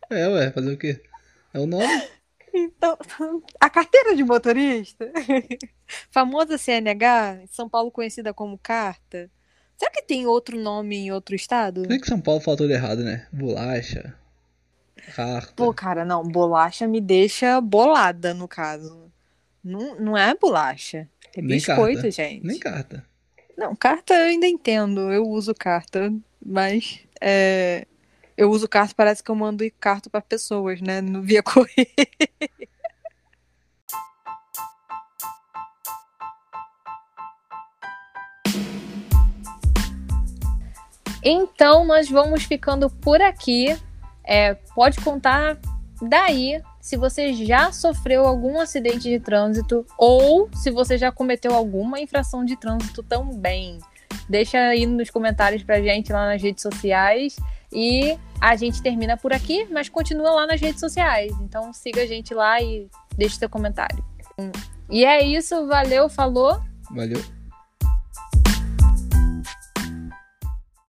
É, 0.10 0.28
ué, 0.28 0.52
fazer 0.52 0.72
o 0.74 0.78
quê? 0.78 1.02
É 1.54 1.60
o 1.60 1.66
nome? 1.66 1.86
Então, 2.54 2.98
a 3.60 3.70
carteira 3.70 4.16
de 4.16 4.24
motorista, 4.24 5.12
famosa 6.10 6.58
CNH, 6.58 7.42
em 7.44 7.48
São 7.48 7.70
Paulo 7.70 7.92
conhecida 7.92 8.34
como 8.34 8.58
carta. 8.58 9.30
Será 9.78 9.92
que 9.92 10.02
tem 10.02 10.26
outro 10.26 10.58
nome 10.58 10.96
em 10.96 11.12
outro 11.12 11.36
estado? 11.36 11.84
É 11.92 12.00
que 12.00 12.08
São 12.08 12.20
Paulo 12.20 12.42
fala 12.42 12.58
tudo 12.58 12.74
errado, 12.74 13.04
né? 13.04 13.28
Bolacha. 13.32 14.16
Carta. 15.16 15.54
Pô, 15.56 15.72
cara, 15.72 16.04
não, 16.04 16.24
bolacha 16.24 16.88
me 16.88 17.00
deixa 17.00 17.62
bolada, 17.62 18.34
no 18.34 18.48
caso. 18.48 19.12
Não, 19.64 20.00
não 20.00 20.18
é 20.18 20.34
bolacha. 20.34 21.08
É 21.36 21.42
Nem 21.42 21.58
biscoito, 21.58 22.02
carta. 22.02 22.12
gente. 22.12 22.44
Nem 22.44 22.58
carta. 22.58 23.06
Não, 23.56 23.76
carta 23.76 24.14
eu 24.16 24.26
ainda 24.28 24.48
entendo. 24.48 25.12
Eu 25.12 25.28
uso 25.28 25.54
carta, 25.54 26.12
mas 26.44 27.02
é, 27.22 27.86
eu 28.38 28.52
uso 28.52 28.68
carta, 28.68 28.94
parece 28.96 29.24
que 29.24 29.32
eu 29.32 29.36
mando 29.36 29.64
carta 29.80 30.10
para 30.10 30.22
pessoas, 30.22 30.80
né? 30.80 31.02
No 31.02 31.24
via 31.24 31.42
correio. 31.44 31.88
Então, 41.24 41.84
nós 41.84 42.10
vamos 42.10 42.44
ficando 42.44 42.90
por 42.90 43.22
aqui. 43.22 43.76
É, 44.24 44.54
pode 44.54 45.02
contar 45.02 45.58
daí 46.02 46.62
se 46.80 46.96
você 46.96 47.34
já 47.34 47.72
sofreu 47.72 48.26
algum 48.26 48.60
acidente 48.60 49.10
de 49.10 49.20
trânsito 49.20 49.86
ou 49.98 50.50
se 50.54 50.70
você 50.70 50.98
já 50.98 51.12
cometeu 51.12 51.54
alguma 51.54 52.00
infração 52.00 52.46
de 52.46 52.56
trânsito 52.56 53.02
também. 53.02 53.80
Deixa 54.30 54.58
aí 54.58 54.86
nos 54.86 55.10
comentários 55.10 55.64
pra 55.64 55.82
gente 55.82 56.12
lá 56.12 56.26
nas 56.28 56.42
redes 56.42 56.62
sociais. 56.62 57.36
E 57.72 58.18
a 58.40 58.56
gente 58.56 58.82
termina 58.82 59.18
por 59.18 59.34
aqui, 59.34 59.68
mas 59.72 59.90
continua 59.90 60.32
lá 60.32 60.48
nas 60.48 60.62
redes 60.62 60.80
sociais. 60.80 61.32
Então 61.42 61.74
siga 61.74 62.04
a 62.04 62.06
gente 62.06 62.34
lá 62.34 62.62
e 62.62 62.90
deixe 63.18 63.36
seu 63.36 63.50
comentário. 63.50 64.04
E 64.90 65.04
é 65.04 65.24
isso, 65.24 65.68
valeu, 65.68 66.08
falou. 66.08 66.62
Valeu. 66.92 67.37